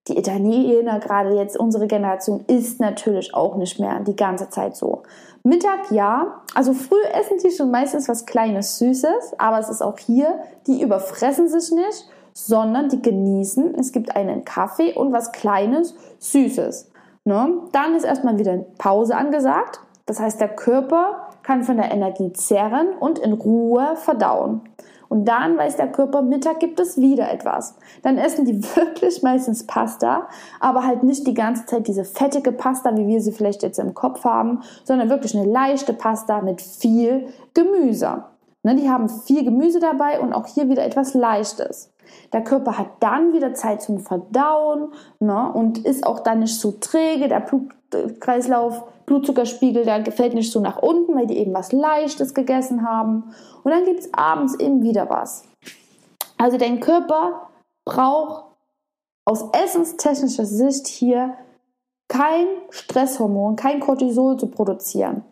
die 0.08 0.18
Italiener, 0.18 1.00
gerade 1.00 1.34
jetzt 1.34 1.56
unsere 1.56 1.86
Generation, 1.86 2.44
isst 2.46 2.80
natürlich 2.80 3.34
auch 3.34 3.56
nicht 3.56 3.80
mehr 3.80 4.00
die 4.00 4.16
ganze 4.16 4.50
Zeit 4.50 4.76
so. 4.76 5.02
Mittag 5.42 5.90
ja, 5.90 6.42
also 6.54 6.72
früh 6.72 7.02
essen 7.12 7.38
die 7.42 7.50
schon 7.50 7.70
meistens 7.70 8.08
was 8.08 8.26
Kleines, 8.26 8.78
Süßes, 8.78 9.34
aber 9.38 9.58
es 9.58 9.68
ist 9.68 9.82
auch 9.82 9.98
hier, 9.98 10.40
die 10.66 10.82
überfressen 10.82 11.48
sich 11.48 11.70
nicht, 11.72 12.08
sondern 12.32 12.88
die 12.88 13.00
genießen. 13.00 13.74
Es 13.78 13.92
gibt 13.92 14.14
einen 14.16 14.44
Kaffee 14.44 14.92
und 14.92 15.12
was 15.12 15.32
Kleines, 15.32 15.94
Süßes. 16.18 16.90
Ne? 17.24 17.58
Dann 17.72 17.94
ist 17.94 18.04
erstmal 18.04 18.38
wieder 18.38 18.58
Pause 18.78 19.16
angesagt. 19.16 19.80
Das 20.06 20.20
heißt, 20.20 20.40
der 20.40 20.48
Körper 20.48 21.28
kann 21.42 21.62
von 21.62 21.76
der 21.76 21.90
Energie 21.90 22.32
zehren 22.32 22.88
und 22.98 23.18
in 23.18 23.32
Ruhe 23.32 23.96
verdauen. 23.96 24.62
Und 25.08 25.26
dann 25.26 25.56
weiß 25.56 25.76
der 25.76 25.90
Körper, 25.90 26.22
Mittag 26.22 26.60
gibt 26.60 26.80
es 26.80 26.98
wieder 26.98 27.30
etwas. 27.30 27.76
Dann 28.02 28.18
essen 28.18 28.44
die 28.44 28.62
wirklich 28.76 29.22
meistens 29.22 29.66
Pasta, 29.66 30.28
aber 30.60 30.86
halt 30.86 31.02
nicht 31.02 31.26
die 31.26 31.34
ganze 31.34 31.66
Zeit 31.66 31.86
diese 31.86 32.04
fettige 32.04 32.52
Pasta, 32.52 32.96
wie 32.96 33.06
wir 33.06 33.20
sie 33.20 33.32
vielleicht 33.32 33.62
jetzt 33.62 33.78
im 33.78 33.94
Kopf 33.94 34.24
haben, 34.24 34.62
sondern 34.84 35.08
wirklich 35.08 35.36
eine 35.36 35.50
leichte 35.50 35.92
Pasta 35.92 36.40
mit 36.40 36.60
viel 36.60 37.28
Gemüse. 37.54 38.24
Ne, 38.66 38.76
die 38.76 38.88
haben 38.88 39.10
viel 39.10 39.44
Gemüse 39.44 39.78
dabei 39.78 40.20
und 40.20 40.32
auch 40.32 40.46
hier 40.46 40.70
wieder 40.70 40.84
etwas 40.84 41.12
Leichtes. 41.12 41.92
Der 42.32 42.42
Körper 42.42 42.78
hat 42.78 42.88
dann 43.00 43.34
wieder 43.34 43.52
Zeit 43.52 43.82
zum 43.82 44.00
Verdauen 44.00 44.90
ne, 45.20 45.52
und 45.52 45.84
ist 45.84 46.06
auch 46.06 46.20
dann 46.20 46.38
nicht 46.38 46.58
so 46.58 46.72
träge. 46.72 47.28
Der 47.28 47.40
Blutkreislauf, 47.40 48.82
Blutzuckerspiegel, 49.04 49.84
der 49.84 50.10
fällt 50.12 50.32
nicht 50.32 50.50
so 50.50 50.60
nach 50.60 50.78
unten, 50.78 51.14
weil 51.14 51.26
die 51.26 51.36
eben 51.36 51.52
was 51.52 51.72
Leichtes 51.72 52.32
gegessen 52.32 52.88
haben. 52.88 53.34
Und 53.64 53.70
dann 53.70 53.84
gibt 53.84 54.00
es 54.00 54.14
abends 54.14 54.58
eben 54.58 54.82
wieder 54.82 55.10
was. 55.10 55.44
Also 56.38 56.56
dein 56.56 56.80
Körper 56.80 57.50
braucht 57.84 58.46
aus 59.26 59.44
essenstechnischer 59.52 60.46
Sicht 60.46 60.86
hier 60.86 61.34
kein 62.08 62.46
Stresshormon, 62.70 63.56
kein 63.56 63.80
Cortisol 63.80 64.38
zu 64.38 64.46
produzieren. 64.46 65.22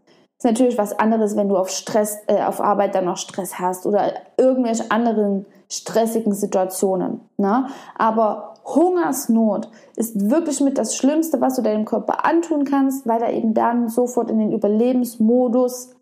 Ist 0.42 0.46
natürlich 0.46 0.76
was 0.76 0.98
anderes, 0.98 1.36
wenn 1.36 1.48
du 1.48 1.56
auf 1.56 1.70
Stress, 1.70 2.18
äh, 2.26 2.42
auf 2.42 2.60
Arbeit 2.60 2.96
dann 2.96 3.04
noch 3.04 3.16
Stress 3.16 3.60
hast 3.60 3.86
oder 3.86 4.12
irgendwelche 4.36 4.90
anderen 4.90 5.46
stressigen 5.70 6.34
Situationen. 6.34 7.20
Ne? 7.36 7.68
Aber 7.94 8.54
Hungersnot 8.64 9.68
ist 9.94 10.30
wirklich 10.30 10.60
mit 10.60 10.78
das 10.78 10.96
Schlimmste, 10.96 11.40
was 11.40 11.54
du 11.54 11.62
deinem 11.62 11.84
Körper 11.84 12.24
antun 12.24 12.64
kannst, 12.64 13.06
weil 13.06 13.22
er 13.22 13.32
eben 13.32 13.54
dann 13.54 13.88
sofort 13.88 14.32
in 14.32 14.40
den 14.40 14.50
Überlebensmodus 14.50 15.94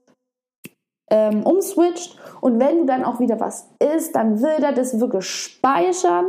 ähm, 1.11 1.43
umswitcht. 1.43 2.19
Und 2.41 2.59
wenn 2.59 2.79
du 2.79 2.85
dann 2.87 3.05
auch 3.05 3.21
wieder 3.21 3.41
was 3.41 3.69
isst, 3.95 4.17
dann 4.17 4.41
will 4.41 4.65
er 4.65 4.73
das 4.73 5.01
wirklich 5.01 5.27
speichern 5.27 6.25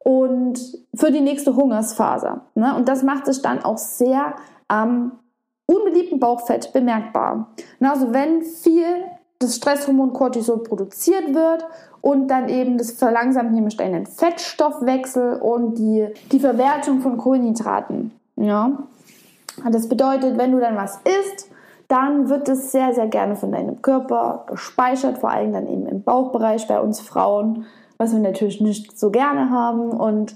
und 0.00 0.58
für 0.92 1.12
die 1.12 1.20
nächste 1.20 1.54
Hungersphase. 1.54 2.40
Ne? 2.56 2.74
Und 2.74 2.88
das 2.88 3.04
macht 3.04 3.26
sich 3.26 3.42
dann 3.42 3.64
auch 3.64 3.78
sehr 3.78 4.34
am 4.66 5.20
unbeliebten 5.66 6.20
Bauchfett 6.20 6.72
bemerkbar. 6.72 7.48
Also 7.80 8.12
wenn 8.12 8.42
viel 8.42 9.04
das 9.38 9.56
Stresshormon 9.56 10.12
Cortisol 10.12 10.62
produziert 10.62 11.34
wird 11.34 11.64
und 12.00 12.28
dann 12.28 12.48
eben 12.48 12.78
das 12.78 12.92
verlangsamt 12.92 13.52
nämlich 13.52 13.76
deinen 13.76 14.06
Fettstoffwechsel 14.06 15.40
und 15.40 15.78
die, 15.78 16.08
die 16.32 16.40
Verwertung 16.40 17.00
von 17.00 17.16
Kohlenhydraten. 17.16 18.12
Ja? 18.36 18.78
Das 19.70 19.88
bedeutet, 19.88 20.38
wenn 20.38 20.52
du 20.52 20.60
dann 20.60 20.76
was 20.76 21.00
isst, 21.04 21.50
dann 21.88 22.28
wird 22.28 22.48
es 22.48 22.72
sehr, 22.72 22.94
sehr 22.94 23.06
gerne 23.06 23.36
von 23.36 23.52
deinem 23.52 23.82
Körper 23.82 24.46
gespeichert, 24.48 25.18
vor 25.18 25.30
allem 25.30 25.52
dann 25.52 25.68
eben 25.68 25.86
im 25.86 26.02
Bauchbereich 26.02 26.66
bei 26.66 26.80
uns 26.80 27.00
Frauen, 27.00 27.66
was 27.98 28.12
wir 28.12 28.20
natürlich 28.20 28.60
nicht 28.60 28.98
so 28.98 29.10
gerne 29.10 29.50
haben. 29.50 29.90
Und 29.90 30.34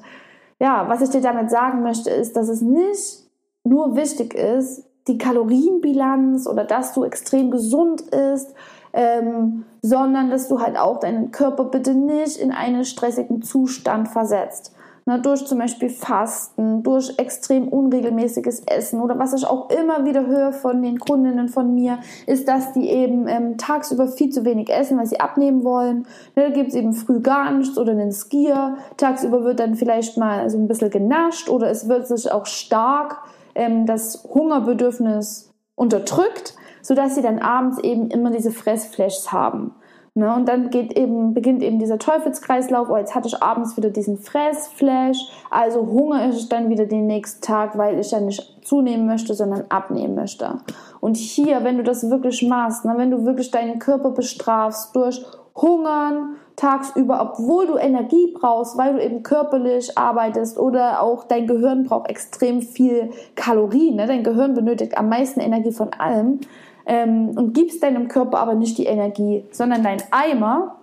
ja, 0.60 0.88
was 0.88 1.00
ich 1.00 1.10
dir 1.10 1.22
damit 1.22 1.50
sagen 1.50 1.82
möchte, 1.82 2.10
ist, 2.10 2.36
dass 2.36 2.48
es 2.48 2.60
nicht 2.60 3.24
nur 3.64 3.96
wichtig 3.96 4.34
ist, 4.34 4.87
die 5.08 5.18
Kalorienbilanz 5.18 6.46
oder 6.46 6.64
dass 6.64 6.92
du 6.92 7.04
extrem 7.04 7.50
gesund 7.50 8.02
isst, 8.02 8.54
ähm, 8.92 9.64
sondern 9.82 10.30
dass 10.30 10.48
du 10.48 10.60
halt 10.60 10.78
auch 10.78 11.00
deinen 11.00 11.30
Körper 11.30 11.64
bitte 11.64 11.94
nicht 11.94 12.36
in 12.36 12.52
einen 12.52 12.84
stressigen 12.84 13.42
Zustand 13.42 14.08
versetzt. 14.08 14.74
Na, 15.08 15.16
durch 15.16 15.46
zum 15.46 15.58
Beispiel 15.58 15.88
Fasten, 15.88 16.82
durch 16.82 17.14
extrem 17.16 17.68
unregelmäßiges 17.68 18.64
Essen 18.66 19.00
oder 19.00 19.18
was 19.18 19.32
ich 19.32 19.46
auch 19.46 19.70
immer 19.70 20.04
wieder 20.04 20.26
höre 20.26 20.52
von 20.52 20.82
den 20.82 20.98
Kundinnen 20.98 21.48
von 21.48 21.74
mir, 21.74 22.00
ist, 22.26 22.46
dass 22.46 22.74
die 22.74 22.90
eben 22.90 23.26
ähm, 23.26 23.56
tagsüber 23.56 24.08
viel 24.08 24.28
zu 24.28 24.44
wenig 24.44 24.68
essen, 24.68 24.98
weil 24.98 25.06
sie 25.06 25.18
abnehmen 25.18 25.64
wollen. 25.64 26.06
Ne, 26.36 26.42
da 26.42 26.50
gibt 26.50 26.68
es 26.68 26.74
eben 26.74 26.92
früh 26.92 27.20
gar 27.20 27.50
nichts 27.52 27.78
oder 27.78 27.92
einen 27.92 28.12
Skier. 28.12 28.76
Tagsüber 28.98 29.44
wird 29.44 29.60
dann 29.60 29.76
vielleicht 29.76 30.18
mal 30.18 30.50
so 30.50 30.58
ein 30.58 30.68
bisschen 30.68 30.90
genascht 30.90 31.48
oder 31.48 31.70
es 31.70 31.88
wird 31.88 32.06
sich 32.06 32.30
auch 32.30 32.44
stark 32.44 33.22
ähm, 33.58 33.86
das 33.86 34.24
Hungerbedürfnis 34.24 35.52
unterdrückt, 35.74 36.54
sodass 36.82 37.14
sie 37.14 37.22
dann 37.22 37.38
abends 37.38 37.78
eben 37.78 38.10
immer 38.10 38.30
diese 38.30 38.50
Fressflashs 38.50 39.32
haben. 39.32 39.74
Ne? 40.18 40.34
Und 40.34 40.48
dann 40.48 40.70
geht 40.70 40.98
eben, 40.98 41.32
beginnt 41.32 41.62
eben 41.62 41.78
dieser 41.78 41.98
Teufelskreislauf, 41.98 42.88
oh, 42.90 42.96
jetzt 42.96 43.14
hatte 43.14 43.28
ich 43.28 43.40
abends 43.40 43.76
wieder 43.76 43.90
diesen 43.90 44.18
Fressflash, 44.18 45.18
also 45.48 45.86
hungere 45.86 46.30
ich 46.30 46.48
dann 46.48 46.70
wieder 46.70 46.86
den 46.86 47.06
nächsten 47.06 47.40
Tag, 47.40 47.78
weil 47.78 48.00
ich 48.00 48.10
ja 48.10 48.18
nicht 48.18 48.66
zunehmen 48.66 49.06
möchte, 49.06 49.34
sondern 49.34 49.66
abnehmen 49.68 50.16
möchte. 50.16 50.58
Und 51.00 51.16
hier, 51.16 51.62
wenn 51.62 51.76
du 51.76 51.84
das 51.84 52.10
wirklich 52.10 52.42
machst, 52.42 52.84
ne, 52.84 52.94
wenn 52.96 53.12
du 53.12 53.24
wirklich 53.24 53.52
deinen 53.52 53.78
Körper 53.78 54.10
bestrafst 54.10 54.96
durch 54.96 55.24
Hungern, 55.54 56.36
tagsüber, 56.58 57.20
obwohl 57.22 57.66
du 57.66 57.76
Energie 57.76 58.34
brauchst, 58.34 58.76
weil 58.76 58.94
du 58.94 59.02
eben 59.02 59.22
körperlich 59.22 59.96
arbeitest 59.96 60.58
oder 60.58 61.02
auch 61.02 61.24
dein 61.24 61.46
Gehirn 61.46 61.84
braucht 61.84 62.10
extrem 62.10 62.62
viel 62.62 63.10
Kalorien. 63.36 63.96
Ne? 63.96 64.06
Dein 64.06 64.24
Gehirn 64.24 64.54
benötigt 64.54 64.98
am 64.98 65.08
meisten 65.08 65.40
Energie 65.40 65.70
von 65.70 65.92
allem 65.92 66.40
ähm, 66.84 67.30
und 67.36 67.54
gibst 67.54 67.82
deinem 67.82 68.08
Körper 68.08 68.40
aber 68.40 68.54
nicht 68.54 68.76
die 68.76 68.86
Energie, 68.86 69.44
sondern 69.52 69.84
dein 69.84 70.02
Eimer 70.10 70.76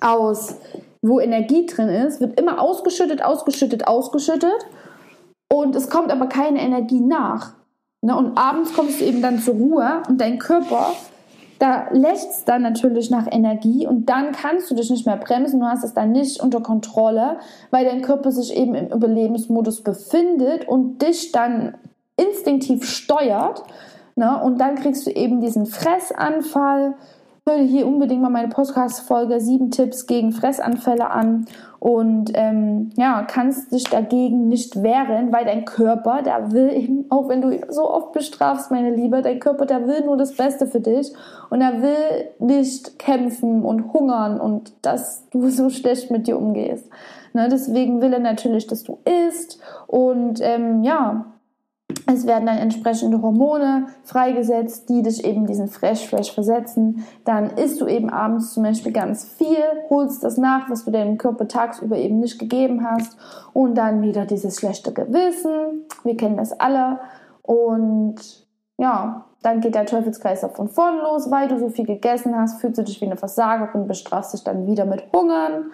aus, 0.00 0.56
wo 1.02 1.20
Energie 1.20 1.66
drin 1.66 1.90
ist, 1.90 2.20
wird 2.20 2.40
immer 2.40 2.60
ausgeschüttet, 2.60 3.22
ausgeschüttet, 3.22 3.86
ausgeschüttet 3.86 4.66
und 5.52 5.76
es 5.76 5.90
kommt 5.90 6.10
aber 6.10 6.26
keine 6.26 6.60
Energie 6.60 7.00
nach. 7.00 7.52
Ne? 8.00 8.16
Und 8.16 8.38
abends 8.38 8.72
kommst 8.72 9.00
du 9.00 9.04
eben 9.04 9.20
dann 9.20 9.40
zur 9.40 9.54
Ruhe 9.54 10.02
und 10.08 10.18
dein 10.18 10.38
Körper 10.38 10.94
da 11.58 11.88
lächzt 11.92 12.48
dann 12.48 12.62
natürlich 12.62 13.10
nach 13.10 13.26
Energie 13.30 13.86
und 13.86 14.08
dann 14.08 14.32
kannst 14.32 14.70
du 14.70 14.74
dich 14.74 14.90
nicht 14.90 15.06
mehr 15.06 15.16
bremsen, 15.16 15.60
du 15.60 15.66
hast 15.66 15.84
es 15.84 15.94
dann 15.94 16.12
nicht 16.12 16.40
unter 16.40 16.60
Kontrolle, 16.60 17.38
weil 17.70 17.84
dein 17.84 18.02
Körper 18.02 18.32
sich 18.32 18.56
eben 18.56 18.74
im 18.74 18.88
Überlebensmodus 18.88 19.82
befindet 19.82 20.68
und 20.68 21.02
dich 21.02 21.32
dann 21.32 21.74
instinktiv 22.16 22.84
steuert. 22.84 23.62
Ne? 24.16 24.40
Und 24.42 24.58
dann 24.58 24.76
kriegst 24.76 25.06
du 25.06 25.10
eben 25.10 25.40
diesen 25.40 25.66
Fressanfall. 25.66 26.94
Hör 27.46 27.58
dir 27.58 27.64
hier 27.64 27.86
unbedingt 27.86 28.22
mal 28.22 28.30
meine 28.30 28.48
Podcast-Folge 28.48 29.38
7 29.38 29.70
Tipps 29.70 30.06
gegen 30.06 30.32
Fressanfälle 30.32 31.10
an. 31.10 31.44
Und 31.78 32.30
ähm, 32.32 32.88
ja, 32.96 33.22
kannst 33.22 33.70
dich 33.70 33.84
dagegen 33.84 34.48
nicht 34.48 34.82
wehren, 34.82 35.30
weil 35.30 35.44
dein 35.44 35.66
Körper, 35.66 36.22
der 36.22 36.52
will 36.52 36.70
eben, 36.70 37.04
auch 37.10 37.28
wenn 37.28 37.42
du 37.42 37.60
so 37.68 37.90
oft 37.90 38.12
bestrafst, 38.12 38.70
meine 38.70 38.94
Liebe, 38.94 39.20
dein 39.20 39.40
Körper, 39.40 39.66
der 39.66 39.86
will 39.86 40.06
nur 40.06 40.16
das 40.16 40.34
Beste 40.34 40.66
für 40.66 40.80
dich. 40.80 41.12
Und 41.50 41.60
er 41.60 41.82
will 41.82 42.30
nicht 42.38 42.98
kämpfen 42.98 43.62
und 43.62 43.92
hungern 43.92 44.40
und 44.40 44.72
dass 44.80 45.28
du 45.28 45.46
so 45.50 45.68
schlecht 45.68 46.10
mit 46.10 46.26
dir 46.26 46.38
umgehst. 46.38 46.88
Ne, 47.34 47.50
deswegen 47.50 48.00
will 48.00 48.14
er 48.14 48.20
natürlich, 48.20 48.68
dass 48.68 48.84
du 48.84 49.00
isst. 49.04 49.60
Und 49.86 50.40
ähm, 50.40 50.82
ja, 50.82 51.26
es 52.06 52.26
werden 52.26 52.46
dann 52.46 52.58
entsprechende 52.58 53.22
Hormone 53.22 53.86
freigesetzt, 54.02 54.88
die 54.88 55.02
dich 55.02 55.24
eben 55.24 55.46
diesen 55.46 55.68
Fresh 55.68 56.06
Flash 56.06 56.32
versetzen. 56.32 57.06
Dann 57.24 57.50
isst 57.50 57.80
du 57.80 57.86
eben 57.86 58.10
abends 58.10 58.52
zum 58.52 58.62
Beispiel 58.62 58.92
ganz 58.92 59.24
viel, 59.24 59.64
holst 59.88 60.22
das 60.22 60.36
nach, 60.36 60.68
was 60.68 60.84
du 60.84 60.90
deinem 60.90 61.16
Körper 61.16 61.48
tagsüber 61.48 61.96
eben 61.96 62.20
nicht 62.20 62.38
gegeben 62.38 62.86
hast. 62.86 63.16
Und 63.54 63.76
dann 63.76 64.02
wieder 64.02 64.26
dieses 64.26 64.56
schlechte 64.56 64.92
Gewissen. 64.92 65.86
Wir 66.02 66.16
kennen 66.16 66.36
das 66.36 66.52
alle. 66.60 67.00
Und 67.42 68.16
ja, 68.76 69.24
dann 69.42 69.60
geht 69.60 69.74
der 69.74 69.86
Teufelskreislauf 69.86 70.56
von 70.56 70.68
vorn 70.68 70.98
los, 70.98 71.30
weil 71.30 71.48
du 71.48 71.58
so 71.58 71.68
viel 71.68 71.86
gegessen 71.86 72.36
hast, 72.36 72.60
fühlst 72.60 72.78
du 72.78 72.82
dich 72.82 73.00
wie 73.00 73.06
eine 73.06 73.16
Versagerin, 73.16 73.86
bestrafst 73.86 74.34
dich 74.34 74.44
dann 74.44 74.66
wieder 74.66 74.84
mit 74.84 75.04
Hungern. 75.14 75.70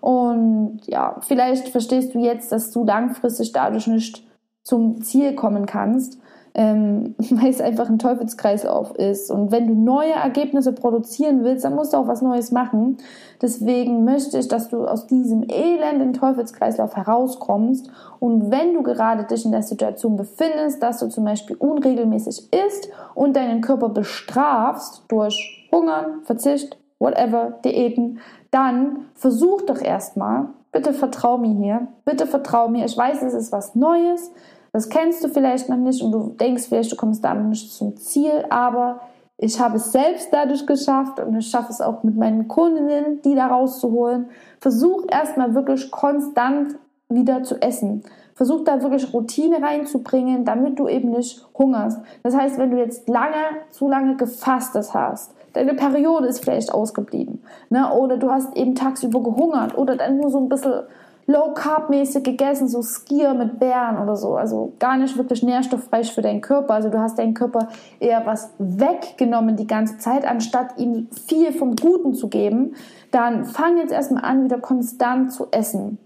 Und 0.00 0.80
ja, 0.86 1.16
vielleicht 1.20 1.68
verstehst 1.68 2.14
du 2.14 2.18
jetzt, 2.18 2.52
dass 2.52 2.70
du 2.70 2.84
langfristig 2.84 3.52
dadurch 3.52 3.86
nicht 3.86 4.22
zum 4.64 5.02
Ziel 5.02 5.34
kommen 5.34 5.66
kannst. 5.66 6.18
ähm, 6.54 7.16
weil 7.30 7.50
es 7.50 7.60
einfach 7.60 7.88
ein 7.88 7.98
Teufelskreislauf 7.98 8.94
ist. 8.94 9.30
Und 9.30 9.50
wenn 9.50 9.66
du 9.66 9.74
neue 9.74 10.12
Ergebnisse 10.12 10.72
produzieren 10.72 11.42
willst, 11.42 11.64
dann 11.64 11.74
musst 11.74 11.92
du 11.92 11.96
auch 11.96 12.06
was 12.06 12.22
Neues 12.22 12.52
machen. 12.52 12.98
Deswegen 13.42 14.04
möchte 14.04 14.38
ich, 14.38 14.48
dass 14.48 14.68
du 14.68 14.86
aus 14.86 15.06
diesem 15.06 15.44
elenden 15.48 16.12
Teufelskreislauf 16.12 16.96
herauskommst. 16.96 17.90
Und 18.20 18.50
wenn 18.50 18.74
du 18.74 18.82
gerade 18.82 19.24
dich 19.24 19.44
in 19.44 19.52
der 19.52 19.62
Situation 19.62 20.16
befindest, 20.16 20.82
dass 20.82 21.00
du 21.00 21.08
zum 21.08 21.24
Beispiel 21.24 21.56
unregelmäßig 21.56 22.52
isst 22.52 22.88
und 23.14 23.34
deinen 23.34 23.60
Körper 23.60 23.88
bestrafst 23.88 25.02
durch 25.08 25.68
Hungern, 25.72 26.22
Verzicht, 26.22 26.78
whatever, 27.00 27.58
Diäten, 27.64 28.20
dann 28.52 29.06
versuch 29.14 29.62
doch 29.62 29.80
erstmal, 29.80 30.46
bitte 30.70 30.92
vertrau 30.92 31.36
mir 31.38 31.54
hier, 31.54 31.88
bitte 32.04 32.26
vertrau 32.26 32.68
mir, 32.68 32.84
ich 32.84 32.96
weiß, 32.96 33.22
es 33.22 33.34
ist 33.34 33.50
was 33.50 33.74
Neues, 33.74 34.30
das 34.74 34.88
kennst 34.88 35.22
du 35.22 35.28
vielleicht 35.28 35.68
noch 35.68 35.76
nicht 35.76 36.02
und 36.02 36.10
du 36.10 36.30
denkst 36.30 36.64
vielleicht, 36.68 36.90
du 36.90 36.96
kommst 36.96 37.22
damit 37.22 37.46
nicht 37.46 37.72
zum 37.72 37.96
Ziel, 37.96 38.44
aber 38.50 39.02
ich 39.38 39.60
habe 39.60 39.76
es 39.76 39.92
selbst 39.92 40.30
dadurch 40.32 40.66
geschafft 40.66 41.20
und 41.20 41.36
ich 41.36 41.46
schaffe 41.46 41.70
es 41.70 41.80
auch 41.80 42.02
mit 42.02 42.16
meinen 42.16 42.48
Kundinnen, 42.48 43.22
die 43.22 43.36
da 43.36 43.46
rauszuholen. 43.46 44.30
Versuch 44.60 45.04
erstmal 45.08 45.54
wirklich 45.54 45.92
konstant 45.92 46.74
wieder 47.08 47.44
zu 47.44 47.62
essen. 47.62 48.02
Versuch 48.34 48.64
da 48.64 48.82
wirklich 48.82 49.14
Routine 49.14 49.62
reinzubringen, 49.62 50.44
damit 50.44 50.80
du 50.80 50.88
eben 50.88 51.10
nicht 51.10 51.46
hungerst. 51.56 52.00
Das 52.24 52.34
heißt, 52.36 52.58
wenn 52.58 52.72
du 52.72 52.78
jetzt 52.78 53.08
lange, 53.08 53.36
zu 53.70 53.88
lange 53.88 54.16
gefastet 54.16 54.92
hast, 54.92 55.34
deine 55.52 55.74
Periode 55.74 56.26
ist 56.26 56.42
vielleicht 56.42 56.74
ausgeblieben, 56.74 57.44
ne? 57.70 57.92
oder 57.92 58.16
du 58.16 58.28
hast 58.28 58.56
eben 58.56 58.74
tagsüber 58.74 59.22
gehungert 59.22 59.78
oder 59.78 59.94
dann 59.94 60.16
nur 60.16 60.30
so 60.30 60.38
ein 60.38 60.48
bisschen 60.48 60.82
Low-Carb-mäßig 61.26 62.22
gegessen, 62.22 62.68
so 62.68 62.82
Skier 62.82 63.34
mit 63.34 63.58
Beeren 63.58 63.98
oder 63.98 64.16
so. 64.16 64.36
Also 64.36 64.74
gar 64.78 64.96
nicht 64.96 65.16
wirklich 65.16 65.42
nährstoffreich 65.42 66.12
für 66.12 66.22
deinen 66.22 66.40
Körper. 66.40 66.74
Also 66.74 66.90
du 66.90 66.98
hast 66.98 67.18
deinen 67.18 67.34
Körper 67.34 67.68
eher 67.98 68.26
was 68.26 68.50
weggenommen 68.58 69.56
die 69.56 69.66
ganze 69.66 69.98
Zeit, 69.98 70.26
anstatt 70.26 70.78
ihm 70.78 71.08
viel 71.26 71.52
vom 71.52 71.76
Guten 71.76 72.14
zu 72.14 72.28
geben. 72.28 72.74
Dann 73.10 73.44
fang 73.44 73.78
jetzt 73.78 73.92
erstmal 73.92 74.24
an, 74.24 74.44
wieder 74.44 74.58
konstant 74.58 75.32
zu 75.32 75.48
essen. 75.50 75.98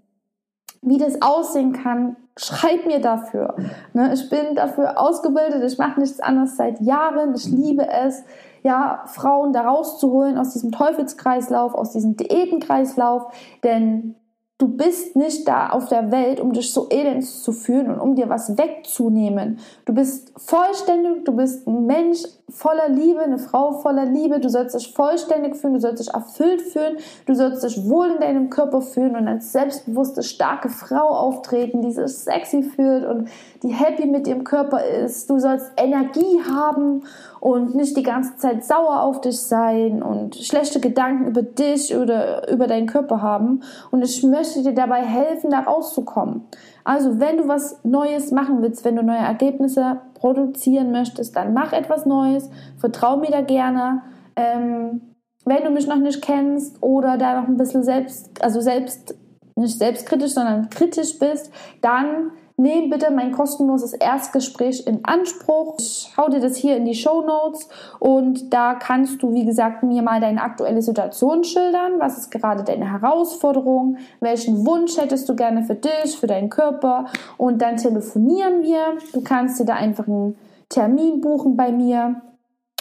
Wie 0.81 0.99
das 0.99 1.21
aussehen 1.21 1.73
kann, 1.73 2.17
schreib 2.37 2.87
mir 2.87 3.01
dafür. 3.01 3.57
Ne, 3.95 4.13
ich 4.15 4.31
bin 4.31 4.55
dafür 4.55 5.01
ausgebildet, 5.01 5.65
ich 5.65 5.79
mache 5.79 5.99
nichts 5.99 6.21
anderes 6.21 6.57
seit 6.57 6.81
Jahren. 6.81 7.35
Ich 7.35 7.47
liebe 7.47 7.89
es, 7.89 8.23
ja, 8.63 9.03
Frauen 9.07 9.53
da 9.53 9.63
rauszuholen 9.63 10.39
aus 10.39 10.53
diesem 10.53 10.71
Teufelskreislauf, 10.71 11.75
aus 11.75 11.93
diesem 11.93 12.17
Diätenkreislauf. 12.17 13.33
Denn 13.65 14.15
Du 14.59 14.67
bist 14.67 15.15
nicht 15.15 15.47
da 15.47 15.71
auf 15.71 15.89
der 15.89 16.11
Welt, 16.11 16.41
um 16.41 16.53
dich 16.53 16.73
so 16.73 16.89
elend 16.91 17.25
zu 17.25 17.53
fühlen 17.53 17.91
und 17.93 18.01
um 18.01 18.17
dir 18.17 18.29
was 18.29 18.59
wegzunehmen. 18.59 19.61
Du 19.85 19.95
bist 19.95 20.33
vollständig, 20.37 21.25
du 21.25 21.33
bist 21.33 21.67
ein 21.69 21.87
Mensch 21.87 22.25
voller 22.51 22.89
Liebe, 22.89 23.21
eine 23.21 23.39
Frau 23.39 23.73
voller 23.73 24.07
Liebe. 24.07 24.41
Du 24.41 24.49
sollst 24.49 24.75
dich 24.75 24.93
vollständig 24.93 25.57
fühlen, 25.57 25.75
du 25.75 25.81
sollst 25.81 26.07
dich 26.07 26.15
erfüllt 26.15 26.63
fühlen, 26.63 26.97
du 27.27 27.35
sollst 27.35 27.63
dich 27.63 27.89
wohl 27.89 28.09
in 28.09 28.21
deinem 28.21 28.51
Körper 28.51 28.81
fühlen 28.81 29.17
und 29.17 29.29
als 29.29 29.53
selbstbewusste, 29.53 30.23
starke 30.23 30.69
Frau 30.69 31.09
auftreten, 31.09 31.83
die 31.83 31.93
sich 31.93 32.19
sexy 32.19 32.63
fühlt 32.63 33.05
und 33.05 33.29
die 33.63 33.69
happy 33.69 34.07
mit 34.07 34.27
ihrem 34.27 34.45
Körper 34.45 34.85
ist. 34.85 35.29
Du 35.29 35.39
sollst 35.39 35.73
Energie 35.77 36.41
haben 36.51 37.03
und 37.41 37.75
nicht 37.75 37.97
die 37.97 38.03
ganze 38.03 38.37
Zeit 38.37 38.65
sauer 38.65 39.03
auf 39.03 39.21
dich 39.21 39.41
sein 39.41 40.03
und 40.03 40.37
schlechte 40.37 40.81
Gedanken 40.81 41.27
über 41.27 41.43
dich 41.43 41.95
oder 41.97 42.51
über 42.51 42.67
deinen 42.67 42.87
Körper 42.87 43.23
haben. 43.23 43.63
Und 43.91 44.03
ich 44.03 44.23
möchte 44.23 44.63
dir 44.63 44.75
dabei 44.75 45.03
helfen, 45.03 45.51
da 45.51 45.61
rauszukommen. 45.61 46.45
Also, 46.89 47.21
wenn 47.21 47.37
du 47.37 47.49
was 47.49 47.85
Neues 47.85 48.31
machen 48.31 48.63
willst, 48.63 48.83
wenn 48.83 48.97
du 48.97 49.03
neue 49.03 49.19
Ergebnisse 49.19 50.01
produzieren 50.15 50.91
möchtest, 50.91 51.37
dann 51.37 51.53
mach 51.53 51.75
etwas 51.75 52.07
Neues. 52.07 52.49
Vertrau 52.79 53.19
mir 53.19 53.31
da 53.31 53.43
gerne. 53.43 54.01
Ähm, 54.37 55.03
wenn 55.45 55.65
du 55.65 55.71
mich 55.71 55.87
noch 55.87 55.99
nicht 55.99 56.23
kennst 56.23 56.83
oder 56.83 57.19
da 57.19 57.43
noch 57.43 57.47
ein 57.47 57.59
bisschen 57.59 57.83
selbst, 57.83 58.43
also 58.43 58.63
selbst, 58.63 59.15
nicht 59.55 59.77
selbstkritisch, 59.77 60.33
sondern 60.33 60.71
kritisch 60.71 61.19
bist, 61.19 61.53
dann 61.83 62.31
Nehm 62.61 62.91
bitte 62.91 63.13
mein 63.13 63.31
kostenloses 63.31 63.93
Erstgespräch 63.93 64.85
in 64.85 65.05
Anspruch. 65.05 65.77
Ich 65.79 66.13
hau 66.17 66.29
dir 66.29 66.41
das 66.41 66.57
hier 66.57 66.77
in 66.77 66.87
die 66.87 66.97
Show 66.97 67.21
Notes 67.21 67.69
und 68.01 68.53
da 68.53 68.75
kannst 68.75 69.23
du, 69.23 69.33
wie 69.33 69.45
gesagt, 69.45 69.85
mir 69.85 70.03
mal 70.03 70.21
deine 70.21 70.43
aktuelle 70.43 70.83
Situation 70.83 71.45
schildern. 71.45 72.01
Was 72.01 72.19
ist 72.19 72.33
gerade 72.33 72.65
deine 72.65 72.91
Herausforderung? 72.91 73.99
Welchen 74.19 74.67
Wunsch 74.67 74.97
hättest 74.97 75.29
du 75.29 75.37
gerne 75.37 75.63
für 75.63 75.77
dich, 75.77 76.19
für 76.19 76.27
deinen 76.27 76.51
Körper? 76.51 77.07
Und 77.37 77.63
dann 77.63 77.77
telefonieren 77.77 78.65
wir. 78.65 78.99
Du 79.13 79.21
kannst 79.21 79.61
dir 79.61 79.65
da 79.65 79.75
einfach 79.75 80.09
einen 80.09 80.37
Termin 80.69 81.21
buchen 81.21 81.57
bei 81.57 81.71
mir. 81.71 82.23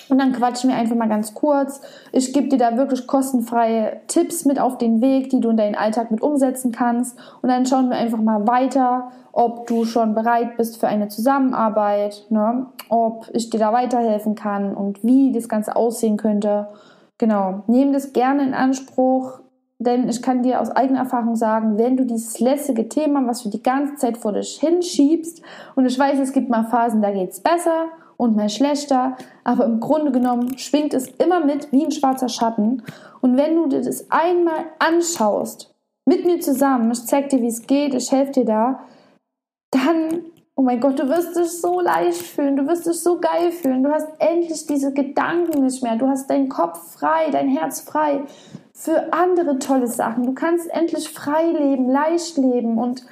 Und 0.09 0.19
dann 0.19 0.33
quatschen 0.33 0.69
wir 0.69 0.77
einfach 0.77 0.95
mal 0.95 1.09
ganz 1.09 1.33
kurz. 1.33 1.81
Ich 2.11 2.33
gebe 2.33 2.47
dir 2.47 2.57
da 2.57 2.77
wirklich 2.77 3.07
kostenfreie 3.07 4.01
Tipps 4.07 4.45
mit 4.45 4.59
auf 4.59 4.77
den 4.77 5.01
Weg, 5.01 5.29
die 5.29 5.39
du 5.39 5.49
in 5.49 5.57
deinen 5.57 5.75
Alltag 5.75 6.11
mit 6.11 6.21
umsetzen 6.21 6.71
kannst. 6.71 7.17
Und 7.41 7.49
dann 7.49 7.65
schauen 7.65 7.89
wir 7.89 7.97
einfach 7.97 8.21
mal 8.21 8.47
weiter, 8.47 9.11
ob 9.33 9.67
du 9.67 9.85
schon 9.85 10.15
bereit 10.15 10.57
bist 10.57 10.79
für 10.79 10.87
eine 10.87 11.09
Zusammenarbeit, 11.09 12.25
ne? 12.29 12.67
ob 12.89 13.29
ich 13.33 13.49
dir 13.49 13.59
da 13.59 13.71
weiterhelfen 13.71 14.35
kann 14.35 14.73
und 14.73 15.03
wie 15.03 15.31
das 15.31 15.47
Ganze 15.49 15.75
aussehen 15.75 16.17
könnte. 16.17 16.69
Genau, 17.17 17.63
nehm 17.67 17.93
das 17.93 18.13
gerne 18.13 18.43
in 18.43 18.53
Anspruch, 18.53 19.41
denn 19.79 20.09
ich 20.09 20.23
kann 20.23 20.41
dir 20.41 20.59
aus 20.59 20.71
eigener 20.71 21.01
Erfahrung 21.01 21.35
sagen, 21.35 21.77
wenn 21.77 21.97
du 21.97 22.05
dieses 22.05 22.39
lässige 22.39 22.89
Thema, 22.89 23.25
was 23.27 23.43
du 23.43 23.49
die 23.49 23.61
ganze 23.61 23.95
Zeit 23.95 24.17
vor 24.17 24.33
dich 24.33 24.59
hinschiebst, 24.59 25.41
und 25.75 25.85
ich 25.85 25.97
weiß, 25.97 26.19
es 26.19 26.33
gibt 26.33 26.49
mal 26.49 26.63
Phasen, 26.63 27.01
da 27.01 27.11
geht's 27.11 27.39
besser 27.39 27.85
und 28.17 28.35
mal 28.35 28.49
schlechter, 28.49 29.15
aber 29.43 29.65
im 29.65 29.79
Grunde 29.79 30.11
genommen 30.11 30.57
schwingt 30.57 30.93
es 30.93 31.07
immer 31.07 31.39
mit 31.39 31.71
wie 31.71 31.85
ein 31.85 31.91
schwarzer 31.91 32.29
Schatten. 32.29 32.83
Und 33.21 33.37
wenn 33.37 33.55
du 33.55 33.67
dir 33.67 33.81
das 33.81 34.11
einmal 34.11 34.65
anschaust, 34.79 35.73
mit 36.05 36.25
mir 36.25 36.39
zusammen, 36.39 36.91
ich 36.91 37.05
zeig 37.05 37.29
dir, 37.29 37.41
wie 37.41 37.47
es 37.47 37.67
geht, 37.67 37.93
ich 37.93 38.11
helfe 38.11 38.31
dir 38.31 38.45
da, 38.45 38.79
dann, 39.71 40.23
oh 40.55 40.61
mein 40.61 40.79
Gott, 40.79 40.99
du 40.99 41.07
wirst 41.09 41.35
dich 41.35 41.51
so 41.51 41.81
leicht 41.81 42.21
fühlen, 42.21 42.55
du 42.55 42.67
wirst 42.67 42.87
dich 42.87 42.99
so 42.99 43.19
geil 43.19 43.51
fühlen, 43.51 43.83
du 43.83 43.91
hast 43.91 44.07
endlich 44.19 44.65
diese 44.65 44.93
Gedanken 44.93 45.63
nicht 45.63 45.83
mehr, 45.83 45.97
du 45.97 46.07
hast 46.07 46.29
deinen 46.29 46.49
Kopf 46.49 46.93
frei, 46.93 47.29
dein 47.31 47.49
Herz 47.49 47.81
frei 47.81 48.23
für 48.73 49.11
andere 49.11 49.57
tolle 49.59 49.87
Sachen. 49.87 50.23
Du 50.23 50.33
kannst 50.33 50.69
endlich 50.69 51.09
frei 51.09 51.47
leben, 51.51 51.89
leicht 51.89 52.37
leben 52.37 52.77
und 52.77 53.05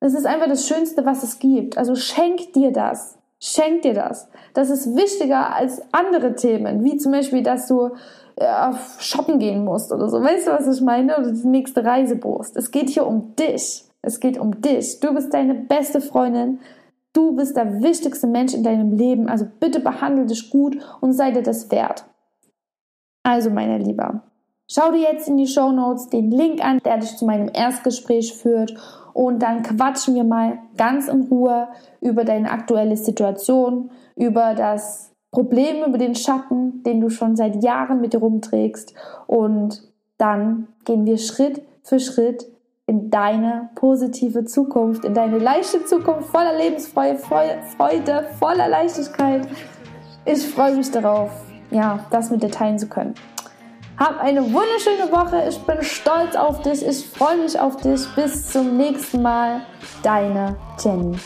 es 0.00 0.14
ist 0.14 0.26
einfach 0.26 0.48
das 0.48 0.66
Schönste, 0.66 1.04
was 1.06 1.22
es 1.22 1.38
gibt. 1.38 1.78
Also 1.78 1.94
schenk 1.94 2.52
dir 2.52 2.72
das. 2.72 3.17
Schenk 3.40 3.82
dir 3.82 3.94
das. 3.94 4.28
Das 4.54 4.70
ist 4.70 4.96
wichtiger 4.96 5.54
als 5.54 5.80
andere 5.92 6.34
Themen, 6.34 6.82
wie 6.84 6.96
zum 6.96 7.12
Beispiel, 7.12 7.42
dass 7.42 7.68
du 7.68 7.90
äh, 8.36 8.72
shoppen 8.98 9.38
gehen 9.38 9.64
musst 9.64 9.92
oder 9.92 10.08
so. 10.08 10.20
Weißt 10.22 10.48
du, 10.48 10.52
was 10.52 10.66
ich 10.66 10.82
meine? 10.82 11.16
Oder 11.18 11.32
die 11.32 11.46
nächste 11.46 11.84
Reise 11.84 12.16
buchst. 12.16 12.56
Es 12.56 12.70
geht 12.70 12.90
hier 12.90 13.06
um 13.06 13.36
dich. 13.36 13.84
Es 14.02 14.20
geht 14.20 14.38
um 14.38 14.60
dich. 14.60 15.00
Du 15.00 15.14
bist 15.14 15.32
deine 15.32 15.54
beste 15.54 16.00
Freundin. 16.00 16.60
Du 17.12 17.34
bist 17.34 17.56
der 17.56 17.82
wichtigste 17.82 18.26
Mensch 18.26 18.54
in 18.54 18.62
deinem 18.62 18.96
Leben. 18.96 19.28
Also 19.28 19.46
bitte 19.60 19.80
behandle 19.80 20.26
dich 20.26 20.50
gut 20.50 20.78
und 21.00 21.12
sei 21.12 21.30
dir 21.30 21.42
das 21.42 21.70
wert. 21.70 22.04
Also, 23.24 23.50
meine 23.50 23.78
Lieber, 23.78 24.22
schau 24.70 24.92
dir 24.92 25.00
jetzt 25.00 25.28
in 25.28 25.36
die 25.36 25.46
Show 25.46 25.72
Notes 25.72 26.08
den 26.08 26.30
Link 26.30 26.64
an, 26.64 26.80
der 26.84 26.98
dich 26.98 27.16
zu 27.16 27.24
meinem 27.24 27.50
Erstgespräch 27.52 28.34
führt 28.34 28.74
und 29.12 29.40
dann 29.40 29.62
quatschen 29.62 30.14
wir 30.14 30.24
mal 30.24 30.58
ganz 30.76 31.08
in 31.08 31.22
Ruhe 31.22 31.68
über 32.00 32.24
deine 32.24 32.50
aktuelle 32.50 32.96
Situation, 32.96 33.90
über 34.14 34.54
das 34.54 35.12
Problem, 35.30 35.84
über 35.86 35.98
den 35.98 36.14
Schatten, 36.14 36.82
den 36.84 37.00
du 37.00 37.10
schon 37.10 37.36
seit 37.36 37.62
Jahren 37.62 38.00
mit 38.00 38.12
dir 38.12 38.20
rumträgst 38.20 38.94
und 39.26 39.82
dann 40.18 40.68
gehen 40.84 41.06
wir 41.06 41.18
Schritt 41.18 41.62
für 41.82 42.00
Schritt 42.00 42.46
in 42.86 43.10
deine 43.10 43.68
positive 43.74 44.44
Zukunft, 44.44 45.04
in 45.04 45.12
deine 45.12 45.38
leichte 45.38 45.84
Zukunft 45.84 46.30
voller 46.30 46.56
Lebensfreude, 46.56 47.18
Freude, 47.18 48.26
voller 48.38 48.68
Leichtigkeit. 48.68 49.46
Ich 50.24 50.46
freue 50.46 50.74
mich 50.74 50.90
darauf, 50.90 51.30
ja, 51.70 52.06
das 52.10 52.30
mit 52.30 52.42
dir 52.42 52.50
teilen 52.50 52.78
zu 52.78 52.88
können. 52.88 53.14
Hab 53.98 54.20
eine 54.20 54.42
wunderschöne 54.42 55.10
Woche. 55.10 55.48
Ich 55.48 55.58
bin 55.58 55.82
stolz 55.82 56.36
auf 56.36 56.62
dich. 56.62 56.86
Ich 56.86 57.04
freue 57.08 57.36
mich 57.36 57.58
auf 57.58 57.76
dich. 57.78 58.06
Bis 58.14 58.46
zum 58.46 58.76
nächsten 58.76 59.22
Mal. 59.22 59.62
Deine 60.04 60.54
Jenny. 60.78 61.18